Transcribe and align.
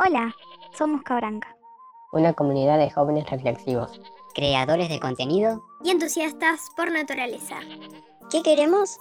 Hola, 0.00 0.32
somos 0.78 1.02
Cabranca. 1.02 1.56
Una 2.12 2.32
comunidad 2.32 2.78
de 2.78 2.88
jóvenes 2.88 3.28
reflexivos. 3.28 4.00
Creadores 4.32 4.88
de 4.90 5.00
contenido. 5.00 5.64
Y 5.82 5.90
entusiastas 5.90 6.68
por 6.76 6.92
naturaleza. 6.92 7.58
¿Qué 8.30 8.44
queremos? 8.44 8.98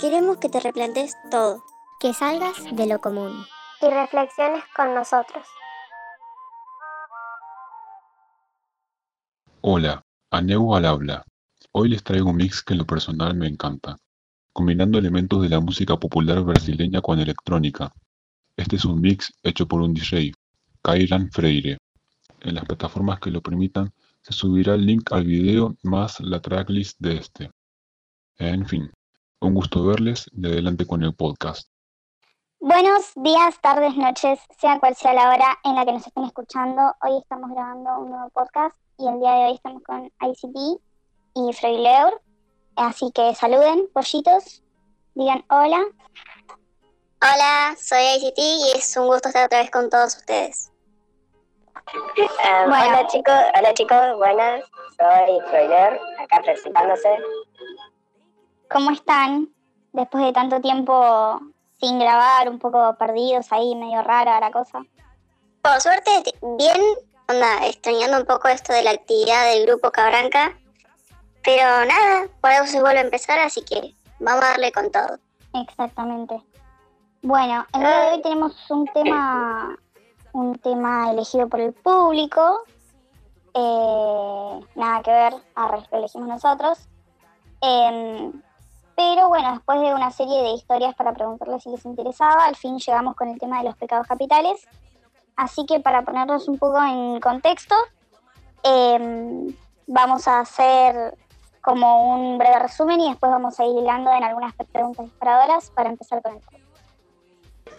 Queremos 0.00 0.38
que 0.38 0.48
te 0.48 0.60
replantes 0.60 1.14
todo. 1.30 1.62
Que 2.00 2.14
salgas 2.14 2.56
de 2.72 2.86
lo 2.86 2.98
común. 2.98 3.44
Y 3.82 3.90
reflexiones 3.90 4.64
con 4.74 4.94
nosotros. 4.94 5.46
Hola, 9.60 10.02
Aneu 10.30 10.74
al 10.74 10.86
habla. 10.86 11.24
Hoy 11.72 11.90
les 11.90 12.02
traigo 12.02 12.30
un 12.30 12.36
mix 12.36 12.62
que 12.62 12.72
en 12.72 12.78
lo 12.78 12.86
personal 12.86 13.34
me 13.34 13.48
encanta, 13.48 13.98
combinando 14.54 14.98
elementos 14.98 15.42
de 15.42 15.50
la 15.50 15.60
música 15.60 15.98
popular 15.98 16.40
brasileña 16.40 17.02
con 17.02 17.20
electrónica. 17.20 17.92
Este 18.56 18.76
es 18.76 18.86
un 18.86 19.02
mix 19.02 19.30
hecho 19.42 19.68
por 19.68 19.82
un 19.82 19.92
DJ, 19.92 20.32
Kairan 20.80 21.30
Freire. 21.30 21.76
En 22.40 22.54
las 22.54 22.64
plataformas 22.64 23.20
que 23.20 23.30
lo 23.30 23.42
permitan 23.42 23.92
se 24.22 24.32
subirá 24.32 24.74
el 24.74 24.86
link 24.86 25.12
al 25.12 25.24
video 25.24 25.76
más 25.82 26.20
la 26.20 26.40
tracklist 26.40 26.98
de 26.98 27.18
este. 27.18 27.50
En 28.38 28.64
fin, 28.64 28.90
un 29.40 29.52
gusto 29.52 29.84
verles 29.84 30.30
y 30.32 30.46
adelante 30.46 30.86
con 30.86 31.02
el 31.02 31.14
podcast. 31.14 31.68
Buenos 32.58 33.12
días, 33.16 33.60
tardes, 33.60 33.94
noches, 33.94 34.40
sea 34.58 34.80
cual 34.80 34.96
sea 34.96 35.12
la 35.12 35.28
hora 35.28 35.58
en 35.62 35.74
la 35.74 35.84
que 35.84 35.92
nos 35.92 36.06
estén 36.06 36.24
escuchando. 36.24 36.94
Hoy 37.02 37.18
estamos 37.18 37.50
grabando 37.50 37.98
un 38.00 38.08
nuevo 38.08 38.30
podcast 38.30 38.74
y 38.98 39.06
el 39.06 39.20
día 39.20 39.32
de 39.32 39.44
hoy 39.48 39.54
estamos 39.54 39.82
con 39.82 40.06
ICT 40.06 40.80
y 41.34 41.52
Freileur. 41.52 42.22
Así 42.74 43.10
que 43.14 43.34
saluden, 43.34 43.86
pollitos, 43.92 44.62
digan 45.14 45.44
hola. 45.50 45.84
Hola, 47.26 47.74
soy 47.76 48.04
ICT 48.18 48.38
y 48.38 48.72
es 48.76 48.96
un 48.96 49.08
gusto 49.08 49.28
estar 49.28 49.46
otra 49.46 49.58
vez 49.58 49.70
con 49.72 49.90
todos 49.90 50.16
ustedes. 50.16 50.70
Um, 51.92 52.70
Hola 52.70 53.04
chicos, 53.08 53.34
hola 53.58 53.74
chicos, 53.74 54.16
buenas, 54.16 54.62
soy 54.96 55.40
Freileur, 55.50 55.98
acá 56.20 56.40
presentándose. 56.44 57.08
¿Cómo 58.70 58.92
están? 58.92 59.48
Después 59.92 60.24
de 60.24 60.32
tanto 60.34 60.60
tiempo 60.60 61.40
sin 61.80 61.98
grabar, 61.98 62.48
un 62.48 62.60
poco 62.60 62.94
perdidos 62.96 63.50
ahí, 63.50 63.74
medio 63.74 64.02
rara 64.02 64.38
la 64.38 64.52
cosa. 64.52 64.84
Por 65.62 65.80
suerte, 65.80 66.32
bien, 66.58 66.80
onda, 67.28 67.66
extrañando 67.66 68.18
un 68.18 68.26
poco 68.26 68.46
esto 68.46 68.72
de 68.72 68.84
la 68.84 68.92
actividad 68.92 69.46
del 69.46 69.66
grupo 69.66 69.90
Cabranca. 69.90 70.56
Pero 71.42 71.84
nada, 71.86 72.28
por 72.40 72.52
eso 72.52 72.66
se 72.66 72.80
vuelve 72.80 73.00
a 73.00 73.02
empezar, 73.02 73.40
así 73.40 73.62
que 73.62 73.96
vamos 74.20 74.44
a 74.44 74.50
darle 74.50 74.70
con 74.70 74.92
todo. 74.92 75.18
Exactamente. 75.54 76.40
Bueno, 77.26 77.66
el 77.72 77.80
día 77.80 78.00
de 78.02 78.10
hoy 78.12 78.22
tenemos 78.22 78.70
un 78.70 78.86
tema, 78.86 79.76
un 80.32 80.54
tema 80.60 81.10
elegido 81.10 81.48
por 81.48 81.58
el 81.58 81.72
público. 81.72 82.60
Eh, 83.52 84.60
nada 84.76 85.02
que 85.02 85.10
ver, 85.10 85.32
lo 85.32 85.98
elegimos 85.98 86.28
nosotros. 86.28 86.88
Eh, 87.62 88.30
pero 88.94 89.28
bueno, 89.28 89.54
después 89.54 89.80
de 89.80 89.92
una 89.92 90.12
serie 90.12 90.40
de 90.40 90.50
historias 90.50 90.94
para 90.94 91.14
preguntarles 91.14 91.64
si 91.64 91.70
les 91.70 91.84
interesaba, 91.84 92.44
al 92.44 92.54
fin 92.54 92.78
llegamos 92.78 93.16
con 93.16 93.26
el 93.26 93.40
tema 93.40 93.58
de 93.58 93.64
los 93.64 93.76
pecados 93.76 94.06
capitales. 94.06 94.64
Así 95.34 95.66
que 95.66 95.80
para 95.80 96.02
ponernos 96.02 96.46
un 96.46 96.58
poco 96.58 96.80
en 96.80 97.18
contexto, 97.18 97.74
eh, 98.62 99.52
vamos 99.88 100.28
a 100.28 100.38
hacer 100.38 101.18
como 101.60 102.14
un 102.14 102.38
breve 102.38 102.60
resumen 102.60 103.00
y 103.00 103.08
después 103.08 103.32
vamos 103.32 103.58
a 103.58 103.64
ir 103.64 103.76
hilando 103.76 104.12
en 104.12 104.22
algunas 104.22 104.54
preguntas 104.70 105.06
disparadoras 105.06 105.70
para 105.70 105.90
empezar 105.90 106.22
con 106.22 106.34
el 106.34 106.40
tema. 106.46 106.65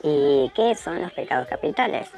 ¿Y 0.03 0.49
qué 0.55 0.75
son 0.75 1.01
los 1.01 1.11
pecados 1.13 1.47
capitales? 1.47 2.09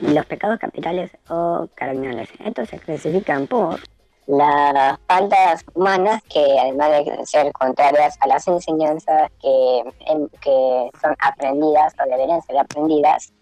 Los 0.00 0.26
pecados 0.26 0.58
capitales 0.58 1.10
o 1.28 1.68
cardinales, 1.74 2.28
estos 2.44 2.68
se 2.68 2.78
clasifican 2.78 3.46
por 3.46 3.80
las 4.26 4.98
faltas 5.06 5.64
humanas 5.74 6.22
que 6.24 6.58
además 6.58 6.90
de 6.90 7.26
ser 7.26 7.52
contrarias 7.52 8.16
a 8.20 8.26
las 8.28 8.46
enseñanzas 8.46 9.30
que, 9.40 9.82
que 10.40 10.90
son 11.00 11.16
aprendidas 11.18 11.94
o 12.00 12.08
deberían 12.08 12.42
ser 12.42 12.58
aprendidas, 12.58 13.32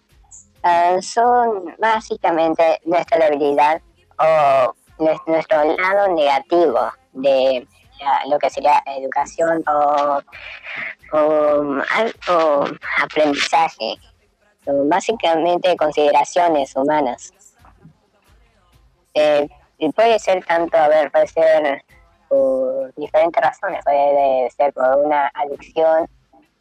uh, 0.64 1.00
son 1.02 1.74
básicamente 1.78 2.80
nuestra 2.84 3.28
debilidad 3.28 3.80
o 4.18 4.74
nuestro 5.26 5.64
lado 5.76 6.14
negativo 6.14 6.78
de 7.12 7.66
lo 8.28 8.38
que 8.38 8.50
sería 8.50 8.82
educación 8.86 9.62
o, 9.68 10.20
o, 11.12 12.64
aprendizaje. 13.02 13.96
Son 14.64 14.88
básicamente 14.88 15.76
consideraciones 15.76 16.74
humanas. 16.76 17.32
Eh, 19.14 19.48
y 19.78 19.90
puede 19.92 20.18
ser 20.18 20.44
tanto, 20.44 20.76
a 20.76 20.88
ver, 20.88 21.10
puede 21.10 21.26
ser 21.26 21.84
por 22.28 22.94
diferentes 22.94 23.42
razones. 23.42 23.82
Puede 23.84 24.50
ser 24.50 24.72
por 24.72 24.96
una 24.98 25.30
adicción, 25.34 26.08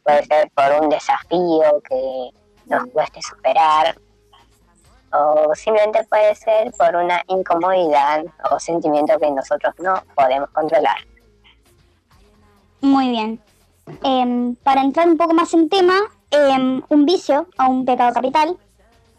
puede 0.02 0.24
ser 0.24 0.50
por 0.50 0.82
un 0.82 0.88
desafío 0.88 1.80
que 1.88 2.30
nos 2.66 2.86
cueste 2.92 3.20
superar, 3.22 3.94
o 5.12 5.54
simplemente 5.54 6.04
puede 6.04 6.34
ser 6.34 6.70
por 6.72 6.94
una 6.94 7.22
incomodidad 7.28 8.24
o 8.50 8.58
sentimiento 8.58 9.18
que 9.18 9.30
nosotros 9.30 9.74
no 9.78 10.02
podemos 10.14 10.48
controlar. 10.50 10.96
Muy 12.80 13.10
bien. 13.10 13.40
Em, 14.02 14.54
para 14.56 14.82
entrar 14.82 15.08
un 15.08 15.16
poco 15.16 15.34
más 15.34 15.52
en 15.54 15.68
tema, 15.68 15.94
em, 16.30 16.82
un 16.88 17.04
vicio 17.04 17.46
o 17.58 17.70
un 17.70 17.84
pecado 17.84 18.12
capital 18.12 18.56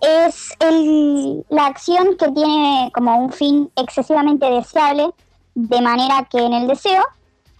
es 0.01 0.55
el, 0.59 1.45
la 1.49 1.67
acción 1.67 2.17
que 2.17 2.31
tiene 2.31 2.89
como 2.93 3.17
un 3.17 3.31
fin 3.31 3.71
excesivamente 3.75 4.49
deseable, 4.49 5.11
de 5.53 5.81
manera 5.81 6.27
que 6.29 6.39
en 6.39 6.53
el 6.53 6.67
deseo 6.67 7.03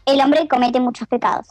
el 0.06 0.20
hombre 0.22 0.48
comete 0.48 0.80
muchos 0.80 1.08
pecados, 1.08 1.48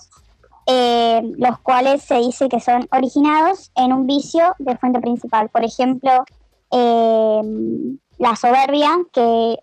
em, 0.66 1.32
los 1.38 1.58
cuales 1.60 2.02
se 2.02 2.16
dice 2.16 2.48
que 2.48 2.60
son 2.60 2.88
originados 2.90 3.70
en 3.76 3.92
un 3.92 4.06
vicio 4.06 4.54
de 4.58 4.76
fuente 4.76 5.00
principal. 5.00 5.48
Por 5.48 5.64
ejemplo, 5.64 6.24
la 8.18 8.36
soberbia, 8.36 8.98
que 9.12 9.58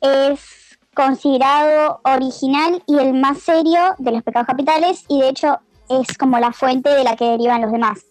es 0.00 0.63
considerado 0.94 2.00
original 2.04 2.82
y 2.86 2.98
el 2.98 3.12
más 3.14 3.38
serio 3.38 3.94
de 3.98 4.12
los 4.12 4.22
pecados 4.22 4.46
capitales 4.46 5.04
y 5.08 5.20
de 5.20 5.28
hecho 5.28 5.60
es 5.88 6.16
como 6.16 6.38
la 6.38 6.52
fuente 6.52 6.90
de 6.90 7.04
la 7.04 7.16
que 7.16 7.24
derivan 7.24 7.62
los 7.62 7.72
demás. 7.72 8.04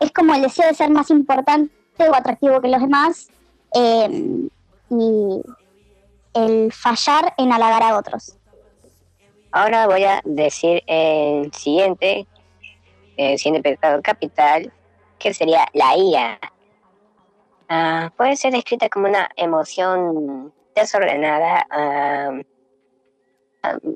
Es 0.00 0.10
como 0.12 0.34
el 0.34 0.42
deseo 0.42 0.66
de 0.66 0.74
ser 0.74 0.90
más 0.90 1.10
importante 1.10 1.72
o 1.98 2.14
atractivo 2.14 2.60
que 2.60 2.68
los 2.68 2.80
demás 2.80 3.28
em, 3.72 4.48
y 4.90 5.42
el 6.34 6.72
fallar 6.72 7.34
en 7.36 7.52
halagar 7.52 7.82
a 7.82 7.98
otros. 7.98 8.36
Ahora 9.52 9.86
voy 9.86 10.04
a 10.04 10.20
decir 10.24 10.82
el 10.86 11.52
siguiente, 11.52 12.26
el 13.16 13.38
siguiente 13.38 13.70
pecado 13.70 14.00
capital, 14.02 14.72
que 15.18 15.34
sería 15.34 15.66
la 15.74 15.96
ira. 15.96 16.40
Ah, 17.68 18.12
puede 18.16 18.36
ser 18.36 18.52
descrita 18.52 18.88
como 18.88 19.08
una 19.08 19.28
emoción 19.36 20.52
desordenada, 20.80 21.66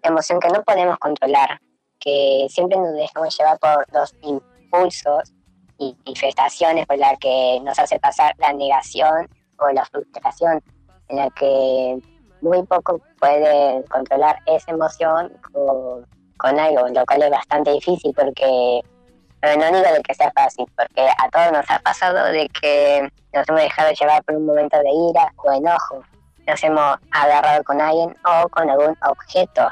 emoción 0.03 0.41
que 0.41 0.49
no 0.49 0.63
podemos 0.63 0.99
controlar, 0.99 1.59
que 1.99 2.47
siempre 2.51 2.79
nos 2.79 2.95
dejamos 2.95 3.37
llevar 3.37 3.59
por 3.59 3.87
los 3.93 4.15
impulsos 4.23 5.33
y 5.79 5.97
manifestaciones 6.05 6.87
por 6.87 6.99
las 6.99 7.19
que 7.19 7.61
nos 7.63 7.79
hace 7.79 7.99
pasar 7.99 8.35
la 8.39 8.53
negación 8.53 9.29
o 9.59 9.69
la 9.71 9.85
frustración, 9.87 10.63
en 11.09 11.17
la 11.17 11.31
que 11.31 11.99
muy 12.43 12.63
poco 12.65 13.01
puede 13.19 13.83
controlar 13.85 14.39
esa 14.47 14.73
emoción 14.73 15.33
con, 15.53 16.07
con 16.37 16.59
algo, 16.59 16.89
lo 16.89 17.07
cual 17.07 17.23
es 17.23 17.31
bastante 17.31 17.73
difícil 17.73 18.13
porque 18.15 18.83
no 19.43 19.67
digo 19.67 19.93
de 19.93 20.03
que 20.03 20.15
sea 20.15 20.33
fácil, 20.33 20.67
porque 20.77 21.03
a 21.03 21.29
todos 21.31 21.53
nos 21.53 21.71
ha 21.71 21.79
pasado 21.81 22.33
de 22.33 22.49
que 22.49 23.09
nos 23.33 23.49
hemos 23.49 23.61
dejado 23.61 23.93
llevar 23.93 24.25
por 24.25 24.37
un 24.37 24.47
momento 24.47 24.79
de 24.79 24.91
ira 25.11 25.33
o 25.37 25.53
enojo 25.53 26.03
nos 26.47 26.63
hemos 26.63 26.97
agarrado 27.11 27.65
con 27.65 27.81
alguien 27.81 28.17
o 28.25 28.49
con 28.49 28.69
algún 28.69 28.97
objeto. 29.09 29.69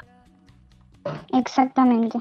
Exactamente. 1.32 2.18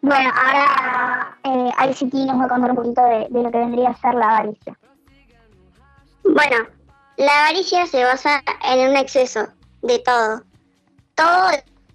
Bueno, 0.00 0.30
ahora 0.34 1.36
eh, 1.44 1.70
ICT 1.90 2.14
nos 2.14 2.40
va 2.40 2.44
a 2.44 2.48
contar 2.48 2.70
un 2.70 2.76
poquito 2.76 3.02
de, 3.04 3.28
lo 3.30 3.50
que 3.50 3.58
vendría 3.58 3.90
a 3.90 3.96
ser 3.96 4.14
la 4.14 4.36
avaricia. 4.36 4.78
Bueno, 6.24 6.56
la 7.16 7.38
avaricia 7.44 7.86
se 7.86 8.04
basa 8.04 8.42
en 8.64 8.90
un 8.90 8.96
exceso 8.96 9.48
de 9.82 9.98
todo. 10.00 10.42
Todo, 11.14 11.50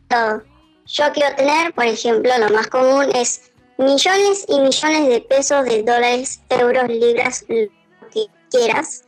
todo. 0.08 0.44
Yo 0.86 1.06
quiero 1.14 1.36
tener, 1.36 1.74
por 1.74 1.86
ejemplo, 1.86 2.32
lo 2.38 2.50
más 2.50 2.68
común 2.68 3.08
es 3.14 3.52
millones 3.78 4.46
y 4.48 4.60
millones 4.60 5.10
de 5.10 5.22
pesos, 5.22 5.66
de 5.66 5.84
dólares, 5.84 6.42
euros, 6.50 6.88
libras, 6.88 7.46
lo 7.50 8.10
que 8.10 8.28
quieras 8.50 9.07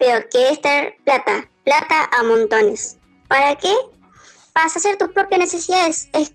pero 0.00 0.26
que 0.30 0.48
es 0.48 0.60
tener 0.60 0.96
plata, 1.04 1.48
plata 1.62 2.10
a 2.10 2.22
montones. 2.24 2.98
¿Para 3.28 3.54
qué? 3.54 3.72
Para 4.54 4.66
hacer 4.66 4.96
tus 4.96 5.10
propias 5.10 5.40
necesidades. 5.40 6.08
Es, 6.14 6.32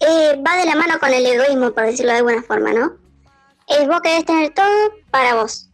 eh, 0.00 0.40
va 0.46 0.56
de 0.56 0.66
la 0.66 0.76
mano 0.76 1.00
con 1.00 1.12
el 1.12 1.26
egoísmo, 1.26 1.72
por 1.72 1.86
decirlo 1.86 2.12
de 2.12 2.18
alguna 2.18 2.42
forma, 2.42 2.72
¿no? 2.72 2.92
es 3.66 3.88
vos 3.88 4.00
querés 4.00 4.24
tener 4.24 4.54
todo 4.54 4.92
para 5.10 5.34
vos. 5.34 5.68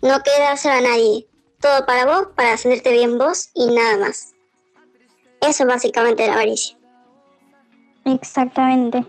No 0.00 0.22
quedárselo 0.22 0.74
a 0.74 0.80
nadie. 0.80 1.28
Todo 1.60 1.84
para 1.86 2.06
vos, 2.06 2.28
para 2.36 2.56
sentirte 2.56 2.92
bien 2.92 3.18
vos 3.18 3.50
y 3.54 3.66
nada 3.74 3.98
más. 3.98 4.32
Eso 5.40 5.64
es 5.64 5.68
básicamente 5.68 6.26
la 6.26 6.34
avaricia. 6.34 6.78
Exactamente. 8.04 9.04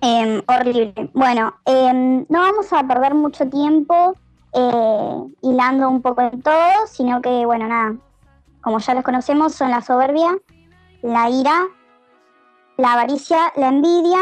Em, 0.00 0.42
horrible. 0.46 0.92
Bueno, 1.14 1.56
em, 1.64 2.26
no 2.28 2.40
vamos 2.40 2.72
a 2.72 2.86
perder 2.86 3.14
mucho 3.14 3.48
tiempo 3.48 4.14
eh, 4.56 5.22
hilando 5.42 5.88
un 5.90 6.00
poco 6.00 6.22
en 6.22 6.40
todo, 6.40 6.86
sino 6.86 7.20
que, 7.20 7.44
bueno, 7.44 7.68
nada, 7.68 7.94
como 8.62 8.78
ya 8.78 8.94
los 8.94 9.04
conocemos, 9.04 9.54
son 9.54 9.70
la 9.70 9.82
soberbia, 9.82 10.34
la 11.02 11.28
ira, 11.28 11.66
la 12.78 12.94
avaricia, 12.94 13.52
la 13.56 13.68
envidia, 13.68 14.18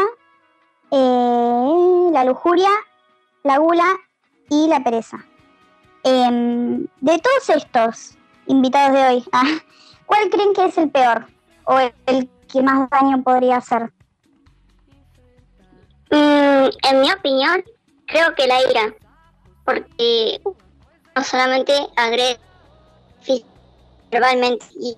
eh, 0.91 2.09
la 2.11 2.25
lujuria, 2.25 2.69
la 3.43 3.57
gula 3.59 3.87
y 4.49 4.67
la 4.67 4.83
pereza. 4.83 5.25
Em, 6.03 6.85
de 6.99 7.19
todos 7.19 7.49
estos 7.49 8.17
invitados 8.47 8.93
de 8.93 9.07
hoy, 9.07 9.23
ah, 9.31 9.45
¿cuál 10.05 10.29
creen 10.29 10.53
que 10.53 10.65
es 10.65 10.77
el 10.77 10.91
peor 10.91 11.27
o 11.63 11.79
el, 11.79 12.29
que 12.51 12.61
más 12.61 12.89
daño 12.89 13.23
podría 13.23 13.57
hacer? 13.57 13.91
Mm, 16.11 16.67
en 16.89 17.01
mi 17.01 17.11
opinión, 17.11 17.63
creo 18.05 18.35
que 18.35 18.47
la 18.47 18.61
ira, 18.69 18.93
porque 19.65 20.39
no 21.15 21.23
solamente 21.23 21.73
agrede 21.95 22.39
verbalmente 24.11 24.65
y 24.79 24.95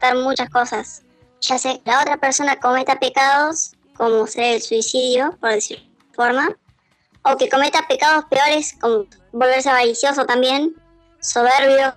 dar 0.00 0.16
muchas 0.16 0.48
cosas, 0.48 1.02
ya 1.40 1.58
sea 1.58 1.74
que 1.74 1.90
la 1.90 2.00
otra 2.00 2.16
persona 2.16 2.56
cometa 2.56 2.98
pecados, 2.98 3.72
como 3.96 4.26
ser 4.26 4.54
el 4.54 4.62
suicidio, 4.62 5.36
por 5.40 5.50
decir 5.50 5.90
forma, 6.14 6.56
o 7.22 7.36
que 7.36 7.48
cometa 7.48 7.86
pecados 7.88 8.24
peores, 8.26 8.76
como 8.80 9.06
volverse 9.32 9.68
avaricioso 9.68 10.24
también, 10.24 10.74
soberbio, 11.20 11.94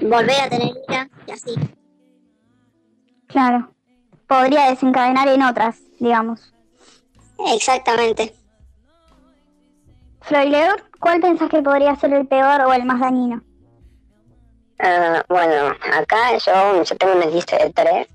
volver 0.00 0.40
a 0.40 0.48
tener 0.48 0.72
ira 0.88 1.08
y 1.26 1.30
así. 1.32 1.54
Claro, 3.26 3.72
podría 4.26 4.70
desencadenar 4.70 5.28
en 5.28 5.42
otras, 5.42 5.76
digamos. 5.98 6.52
Exactamente. 7.52 8.34
¿Cuál 11.00 11.20
pensás 11.20 11.48
que 11.48 11.62
podría 11.62 11.96
ser 11.96 12.14
el 12.14 12.26
peor 12.26 12.60
o 12.62 12.72
el 12.72 12.84
más 12.84 13.00
dañino? 13.00 13.42
Ah, 14.78 15.22
bueno, 15.28 15.74
acá 15.92 16.36
yo, 16.38 16.84
tengo 16.96 17.14
una 17.14 17.26
lista 17.26 17.58
de 17.58 17.70
tres. 17.70 18.06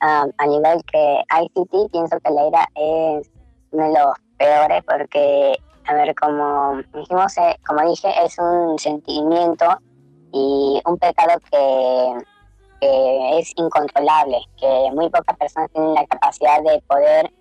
Ah, 0.00 0.26
a 0.36 0.46
nivel 0.46 0.82
que 0.84 1.22
ICT, 1.42 1.90
pienso 1.92 2.18
que 2.20 2.30
la 2.30 2.46
ira 2.46 2.68
es 2.74 3.30
uno 3.70 3.84
de 3.84 3.92
los 3.92 4.14
peores 4.36 4.82
porque, 4.84 5.56
a 5.86 5.94
ver, 5.94 6.14
como 6.14 6.82
dijimos, 6.94 7.38
eh, 7.38 7.56
como 7.66 7.88
dije, 7.88 8.08
es 8.24 8.38
un 8.38 8.78
sentimiento 8.78 9.66
y 10.32 10.80
un 10.84 10.98
pecado 10.98 11.38
que 11.50 13.38
es 13.38 13.52
incontrolable, 13.56 14.38
que 14.58 14.90
muy 14.92 15.08
pocas 15.08 15.36
personas 15.38 15.70
tienen 15.72 15.94
la 15.94 16.06
capacidad 16.06 16.60
de 16.62 16.82
poder 16.88 17.32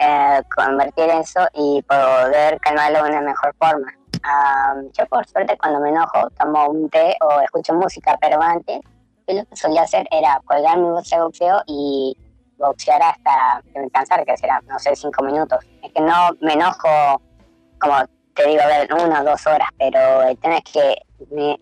eh, 0.00 0.42
convertir 0.54 1.08
eso 1.10 1.40
y 1.54 1.82
poder 1.82 2.58
calmarlo 2.60 3.04
de 3.04 3.10
una 3.10 3.20
mejor 3.20 3.54
forma. 3.58 3.92
Ah, 4.22 4.74
yo 4.92 5.06
por 5.06 5.26
suerte 5.26 5.56
cuando 5.58 5.80
me 5.80 5.90
enojo 5.90 6.28
tomo 6.38 6.68
un 6.68 6.88
té 6.90 7.16
o 7.20 7.40
escucho 7.40 7.74
música, 7.74 8.16
pero 8.20 8.40
antes 8.42 8.80
yo 9.26 9.34
lo 9.34 9.44
que 9.44 9.56
solía 9.56 9.82
hacer 9.82 10.06
era 10.10 10.40
colgar 10.44 10.78
mi 10.78 10.90
voz 10.90 11.08
de 11.08 11.20
boxeo 11.20 11.62
y 11.66 12.16
boxear 12.58 13.00
hasta 13.02 13.62
que 13.72 14.24
que 14.24 14.36
será, 14.36 14.60
no 14.66 14.78
sé, 14.78 14.96
cinco 14.96 15.22
minutos. 15.22 15.64
Es 15.82 15.92
que 15.92 16.00
no 16.00 16.30
me 16.40 16.54
enojo, 16.54 17.20
como 17.80 17.96
te 18.34 18.46
digo, 18.46 18.62
a 18.62 18.66
ver, 18.66 18.92
una 18.94 19.20
o 19.20 19.24
dos 19.24 19.46
horas, 19.46 19.68
pero 19.78 20.22
el 20.22 20.38
tema 20.38 20.58
es 20.58 20.64
que 20.64 21.02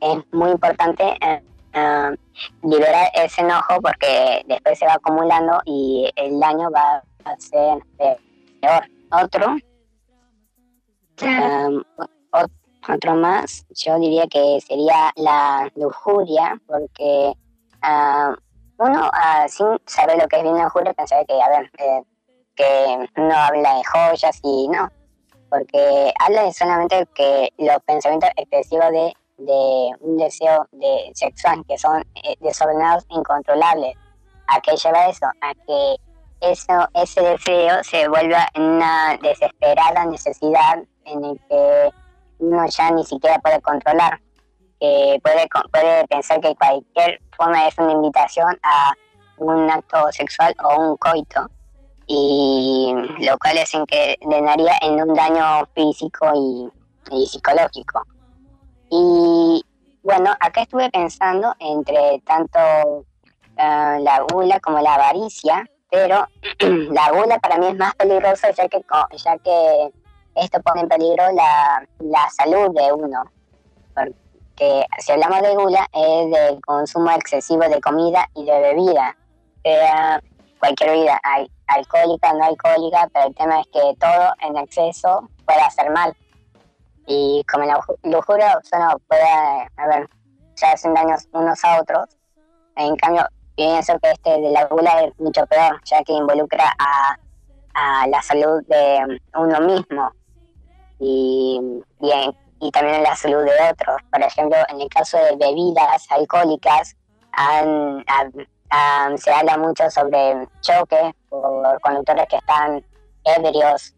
es 0.00 0.32
muy 0.32 0.50
importante 0.50 1.16
eh, 1.20 2.16
liberar 2.62 3.10
ese 3.14 3.42
enojo 3.42 3.80
porque 3.80 4.42
después 4.46 4.78
se 4.78 4.86
va 4.86 4.94
acumulando 4.94 5.60
y 5.64 6.10
el 6.16 6.38
daño 6.40 6.70
va 6.70 7.02
a 7.24 7.36
ser 7.38 7.78
peor. 7.98 8.25
Otro, 9.10 9.56
um, 11.22 11.82
ot- 12.32 12.50
otro 12.88 13.14
más, 13.14 13.64
yo 13.70 13.98
diría 13.98 14.26
que 14.26 14.60
sería 14.60 15.12
la 15.16 15.70
lujuria, 15.76 16.60
porque 16.66 17.34
ah, 17.82 18.34
uno 18.78 19.10
ah, 19.12 19.46
sin 19.48 19.66
saber 19.86 20.18
lo 20.20 20.26
que 20.28 20.36
es 20.36 20.42
bien 20.42 20.62
lujuria 20.62 20.92
pensaba 20.94 21.24
que, 21.24 21.40
a 21.40 21.48
ver, 21.48 21.70
eh, 21.78 22.02
que 22.54 23.10
no 23.16 23.34
habla 23.34 23.76
de 23.76 23.82
joyas 23.84 24.40
y 24.42 24.68
no, 24.68 24.88
porque 25.48 26.12
habla 26.18 26.42
de 26.44 26.52
solamente 26.52 27.06
que 27.14 27.50
los 27.58 27.78
pensamientos 27.86 28.30
excesivos 28.36 28.90
de, 28.90 29.14
de 29.38 29.90
un 30.00 30.16
deseo 30.16 30.66
de 30.72 31.10
sexual 31.14 31.64
que 31.68 31.78
son 31.78 32.02
eh, 32.24 32.34
desordenados 32.40 33.04
incontrolables. 33.10 33.94
¿A 34.48 34.60
qué 34.60 34.76
lleva 34.76 35.08
eso? 35.08 35.26
A 35.40 35.54
que 35.54 35.96
eso, 36.40 36.88
ese 36.94 37.20
deseo 37.22 37.82
se 37.82 38.08
vuelva 38.08 38.48
en 38.54 38.62
una 38.62 39.16
desesperada 39.22 40.04
necesidad 40.06 40.82
en 41.04 41.24
el 41.24 41.40
que 41.48 41.90
uno 42.38 42.66
ya 42.66 42.90
ni 42.90 43.04
siquiera 43.04 43.38
puede 43.38 43.60
controlar, 43.62 44.20
que 44.80 45.18
puede, 45.22 45.48
puede 45.72 46.06
pensar 46.08 46.40
que 46.40 46.54
cualquier 46.54 47.20
forma 47.36 47.66
es 47.66 47.76
una 47.78 47.92
invitación 47.92 48.58
a 48.62 48.92
un 49.38 49.70
acto 49.70 50.10
sexual 50.12 50.54
o 50.62 50.90
un 50.90 50.96
coito, 50.96 51.48
y 52.06 52.94
lo 53.20 53.36
cual 53.38 53.58
es 53.58 53.74
encadenaría 53.74 54.74
en 54.82 55.02
un 55.02 55.14
daño 55.14 55.66
físico 55.74 56.30
y, 56.34 57.16
y 57.16 57.26
psicológico. 57.26 58.02
Y 58.90 59.64
bueno, 60.02 60.30
acá 60.38 60.62
estuve 60.62 60.88
pensando 60.90 61.54
entre 61.58 62.22
tanto 62.24 62.58
ah, 63.56 63.98
la 64.00 64.20
gula 64.20 64.60
como 64.60 64.78
la 64.80 64.94
avaricia, 64.94 65.68
pero 65.90 66.26
la 66.92 67.10
gula 67.10 67.38
para 67.38 67.58
mí 67.58 67.66
es 67.68 67.76
más 67.76 67.94
peligrosa 67.94 68.50
ya 68.50 68.68
que, 68.68 68.84
ya 69.16 69.38
que 69.38 69.90
esto 70.34 70.60
pone 70.62 70.82
en 70.82 70.88
peligro 70.88 71.24
la, 71.32 71.86
la 72.00 72.28
salud 72.30 72.74
de 72.74 72.92
uno. 72.92 73.22
Porque 73.94 74.86
si 74.98 75.12
hablamos 75.12 75.42
de 75.42 75.54
gula 75.54 75.86
es 75.92 76.30
del 76.30 76.60
consumo 76.60 77.10
excesivo 77.12 77.62
de 77.68 77.80
comida 77.80 78.28
y 78.34 78.44
de 78.44 78.60
bebida, 78.60 79.16
sea 79.62 80.20
cualquier 80.58 80.90
bebida, 80.90 81.20
hay 81.22 81.50
alcohólica, 81.68 82.32
no 82.34 82.44
alcohólica, 82.44 83.08
pero 83.12 83.26
el 83.28 83.34
tema 83.34 83.60
es 83.60 83.66
que 83.68 83.80
todo 83.98 84.32
en 84.40 84.56
exceso 84.58 85.28
puede 85.46 85.60
hacer 85.60 85.90
mal. 85.90 86.14
Y 87.06 87.44
como 87.50 87.64
la 87.64 87.74
luju- 87.78 87.98
lujuria 88.02 88.58
solo 88.62 88.98
puede, 89.08 89.22
a 89.76 89.86
ver, 89.88 90.08
hacen 90.62 90.94
daños 90.94 91.28
unos 91.32 91.62
a 91.64 91.80
otros, 91.80 92.16
en 92.76 92.96
cambio 92.96 93.26
pienso 93.56 93.98
que 93.98 94.10
este 94.10 94.30
de 94.40 94.50
la 94.50 94.66
gula 94.66 95.02
es 95.02 95.18
mucho 95.18 95.46
peor, 95.46 95.80
ya 95.84 96.02
que 96.04 96.12
involucra 96.12 96.72
a, 96.78 97.16
a 97.74 98.06
la 98.08 98.22
salud 98.22 98.62
de 98.66 99.20
uno 99.34 99.60
mismo 99.60 100.10
y, 100.98 101.60
también 102.72 102.96
en 102.96 103.02
la 103.02 103.16
salud 103.16 103.44
de 103.44 103.70
otros. 103.70 103.96
Por 104.10 104.22
ejemplo, 104.22 104.58
en 104.68 104.80
el 104.80 104.88
caso 104.88 105.18
de 105.18 105.36
bebidas 105.36 106.06
alcohólicas, 106.10 106.96
se 109.16 109.32
habla 109.32 109.58
mucho 109.58 109.90
sobre 109.90 110.48
choques 110.60 111.14
por 111.28 111.80
conductores 111.80 112.26
que 112.28 112.36
están 112.36 112.84
ebrios 113.24 113.94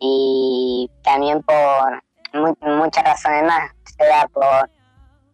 y 0.00 0.90
también 1.02 1.42
por 1.42 2.02
mu- 2.34 2.56
muchas 2.60 3.04
razones 3.04 3.44
más, 3.44 3.72
sea 3.96 4.26
por 4.28 4.70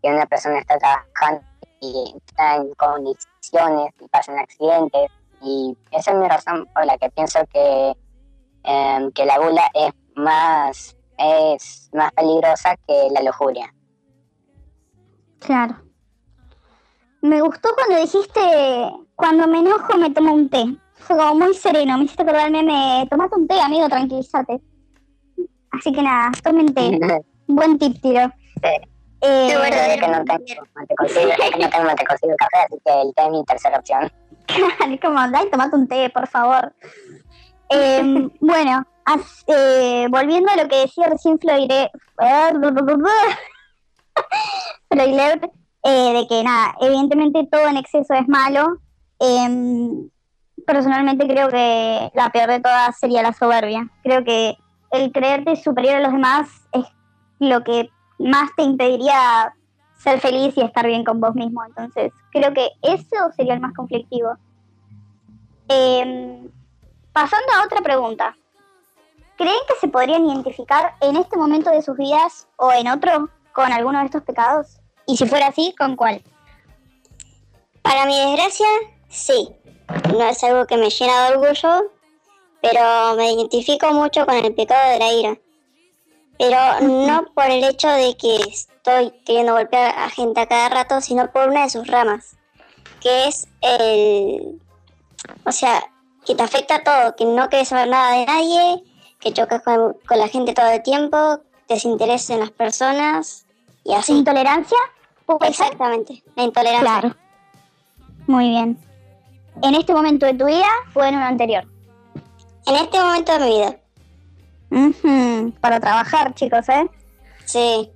que 0.02 0.08
una 0.10 0.26
persona 0.26 0.58
está 0.58 0.78
trabajando 0.78 1.42
y 1.84 2.14
en 2.38 2.74
condiciones 2.74 3.94
y 4.00 4.08
pasan 4.08 4.38
accidentes 4.38 5.10
y 5.42 5.76
esa 5.90 6.12
es 6.12 6.16
mi 6.16 6.28
razón 6.28 6.66
por 6.74 6.86
la 6.86 6.96
que 6.96 7.10
pienso 7.10 7.40
que, 7.52 7.92
em, 8.62 9.12
que 9.12 9.26
la 9.26 9.38
gula 9.38 9.70
es 9.74 9.92
más 10.16 10.96
es 11.18 11.90
más 11.92 12.12
peligrosa 12.12 12.76
que 12.86 13.08
la 13.12 13.22
lujuria. 13.22 13.72
Claro. 15.38 15.76
Me 17.20 17.40
gustó 17.40 17.68
cuando 17.74 18.02
dijiste, 18.02 18.40
cuando 19.14 19.46
me 19.46 19.60
enojo 19.60 19.96
me 19.96 20.10
tomo 20.10 20.32
un 20.32 20.48
té. 20.48 20.64
Fue 20.94 21.16
como 21.16 21.34
muy 21.34 21.54
sereno, 21.54 21.98
me 21.98 22.04
hiciste 22.04 22.22
acordarme, 22.22 22.62
me 22.62 23.06
tomate 23.10 23.36
un 23.36 23.46
té, 23.46 23.60
amigo, 23.60 23.88
tranquilízate. 23.88 24.60
Así 25.70 25.92
que 25.92 26.02
nada, 26.02 26.32
tomen 26.42 26.74
té. 26.74 26.98
Buen 27.46 27.78
tip, 27.78 28.00
tiro. 28.00 28.30
Sí. 28.62 28.93
Eh, 29.26 29.54
bueno. 29.56 29.76
Es 29.76 30.00
que 30.00 30.06
no 30.08 30.24
tengo 30.24 30.44
mate 30.74 30.94
cocido, 30.96 31.30
es 31.30 31.36
que 31.50 31.58
no 31.58 31.70
tengo 31.70 31.84
mate 31.84 32.04
cocido 32.04 32.36
café, 32.36 32.58
así 32.66 32.76
que 32.84 33.00
el 33.00 33.14
té 33.14 33.22
es 33.22 33.30
mi 33.30 33.44
tercera 33.44 33.78
opción. 33.78 34.12
Dale, 34.80 35.00
como 35.00 35.18
tomate 35.50 35.76
un 35.76 35.88
té, 35.88 36.10
por 36.10 36.26
favor. 36.28 36.74
Eh, 37.70 38.28
bueno, 38.40 38.86
as- 39.06 39.44
eh, 39.46 40.06
volviendo 40.10 40.50
a 40.52 40.56
lo 40.56 40.68
que 40.68 40.76
decía 40.80 41.06
recién 41.08 41.38
Floire, 41.38 41.90
Floire, 44.90 45.40
eh, 45.84 46.12
de 46.14 46.26
que 46.28 46.42
nada, 46.44 46.74
evidentemente 46.80 47.48
todo 47.50 47.66
en 47.68 47.76
exceso 47.78 48.14
es 48.14 48.28
malo. 48.28 48.78
Em, 49.18 50.08
personalmente 50.66 51.26
creo 51.26 51.48
que 51.48 52.10
la 52.14 52.30
peor 52.30 52.50
de 52.50 52.60
todas 52.60 52.98
sería 52.98 53.22
la 53.22 53.32
soberbia. 53.32 53.88
Creo 54.02 54.22
que 54.24 54.56
el 54.92 55.12
creerte 55.12 55.56
superior 55.56 55.96
a 55.96 56.00
los 56.00 56.12
demás 56.12 56.48
es 56.72 56.84
lo 57.38 57.64
que 57.64 57.88
más 58.24 58.50
te 58.56 58.62
impediría 58.62 59.54
ser 59.98 60.20
feliz 60.20 60.56
y 60.56 60.62
estar 60.62 60.86
bien 60.86 61.04
con 61.04 61.20
vos 61.20 61.34
mismo. 61.34 61.64
Entonces, 61.64 62.12
creo 62.30 62.52
que 62.52 62.70
eso 62.82 63.16
sería 63.36 63.54
el 63.54 63.60
más 63.60 63.74
conflictivo. 63.74 64.36
Em, 65.68 66.50
pasando 67.12 67.52
a 67.54 67.64
otra 67.64 67.80
pregunta. 67.80 68.36
¿Creen 69.36 69.58
que 69.66 69.74
se 69.80 69.88
podrían 69.88 70.26
identificar 70.26 70.94
en 71.00 71.16
este 71.16 71.36
momento 71.36 71.70
de 71.70 71.82
sus 71.82 71.96
vidas 71.96 72.46
o 72.56 72.72
en 72.72 72.88
otro 72.88 73.28
con 73.52 73.72
alguno 73.72 73.98
de 73.98 74.06
estos 74.06 74.22
pecados? 74.22 74.78
Y 75.06 75.16
si 75.16 75.26
fuera 75.26 75.48
así, 75.48 75.74
¿con 75.76 75.96
cuál? 75.96 76.22
Para 77.82 78.06
mi 78.06 78.18
desgracia, 78.18 78.66
sí. 79.08 79.48
No 80.12 80.24
es 80.24 80.42
algo 80.44 80.66
que 80.66 80.76
me 80.76 80.88
llena 80.88 81.28
de 81.28 81.36
orgullo, 81.36 81.90
pero 82.62 83.16
me 83.16 83.32
identifico 83.32 83.92
mucho 83.92 84.24
con 84.24 84.36
el 84.36 84.54
pecado 84.54 84.92
de 84.92 84.98
la 84.98 85.12
ira. 85.12 85.38
Pero 86.38 86.58
no 86.80 87.26
por 87.34 87.46
el 87.46 87.64
hecho 87.64 87.88
de 87.88 88.16
que 88.16 88.36
estoy 88.36 89.10
queriendo 89.24 89.54
golpear 89.54 89.94
a 89.96 90.10
gente 90.10 90.40
a 90.40 90.46
cada 90.46 90.68
rato, 90.68 91.00
sino 91.00 91.30
por 91.30 91.48
una 91.48 91.62
de 91.62 91.70
sus 91.70 91.86
ramas, 91.86 92.36
que 93.00 93.28
es 93.28 93.46
el... 93.60 94.60
O 95.46 95.52
sea, 95.52 95.82
que 96.26 96.34
te 96.34 96.42
afecta 96.42 96.76
a 96.76 96.84
todo, 96.84 97.16
que 97.16 97.24
no 97.24 97.48
quieres 97.48 97.68
saber 97.68 97.88
nada 97.88 98.12
de 98.12 98.26
nadie, 98.26 98.84
que 99.20 99.32
chocas 99.32 99.62
con, 99.62 99.96
con 100.06 100.18
la 100.18 100.28
gente 100.28 100.52
todo 100.54 100.68
el 100.68 100.82
tiempo, 100.82 101.40
desinterés 101.68 102.28
en 102.30 102.40
las 102.40 102.50
personas 102.50 103.46
y 103.84 103.94
así. 103.94 104.12
¿Intolerancia? 104.12 104.78
Exactamente, 105.42 106.22
la 106.36 106.42
intolerancia. 106.42 107.00
Claro. 107.00 107.16
Muy 108.26 108.50
bien. 108.50 108.78
¿En 109.62 109.74
este 109.74 109.94
momento 109.94 110.26
de 110.26 110.34
tu 110.34 110.46
vida 110.46 110.68
o 110.94 111.02
en 111.02 111.14
uno 111.14 111.24
anterior? 111.24 111.64
En 112.66 112.74
este 112.76 112.98
momento 112.98 113.32
de 113.32 113.38
mi 113.38 113.50
vida, 113.50 113.78
Para 115.60 115.80
trabajar, 115.80 116.34
chicos, 116.34 116.68
¿eh? 116.68 116.88
sí. 117.44 117.90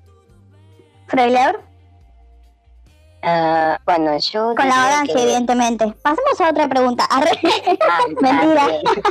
Freyler, 1.07 1.61
Ah, 3.23 3.81
bueno, 3.85 4.17
yo. 4.19 4.55
con 4.55 4.69
la 4.69 4.77
vagancia, 4.77 5.15
que- 5.17 5.23
evidentemente. 5.25 5.87
Pasemos 6.03 6.41
a 6.41 6.51
otra 6.51 6.69
pregunta. 6.69 7.05
Arre. 7.11 7.31
Ah, 7.81 7.99
Mentira. 8.21 8.63
ah, 8.65 8.69
sí. 8.95 9.03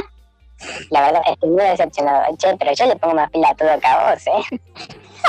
La 0.92 1.02
verdad 1.02 1.22
estoy 1.30 1.50
muy 1.50 1.64
decepcionado. 1.64 2.24
Che, 2.38 2.56
pero 2.58 2.72
yo 2.74 2.86
le 2.86 2.96
pongo 2.96 3.16
más 3.16 3.30
pila 3.32 3.50
a 3.50 3.56
todo 3.56 3.80
que 3.80 3.88
a 3.88 4.12
vos, 4.14 4.28
¿eh? 4.28 4.62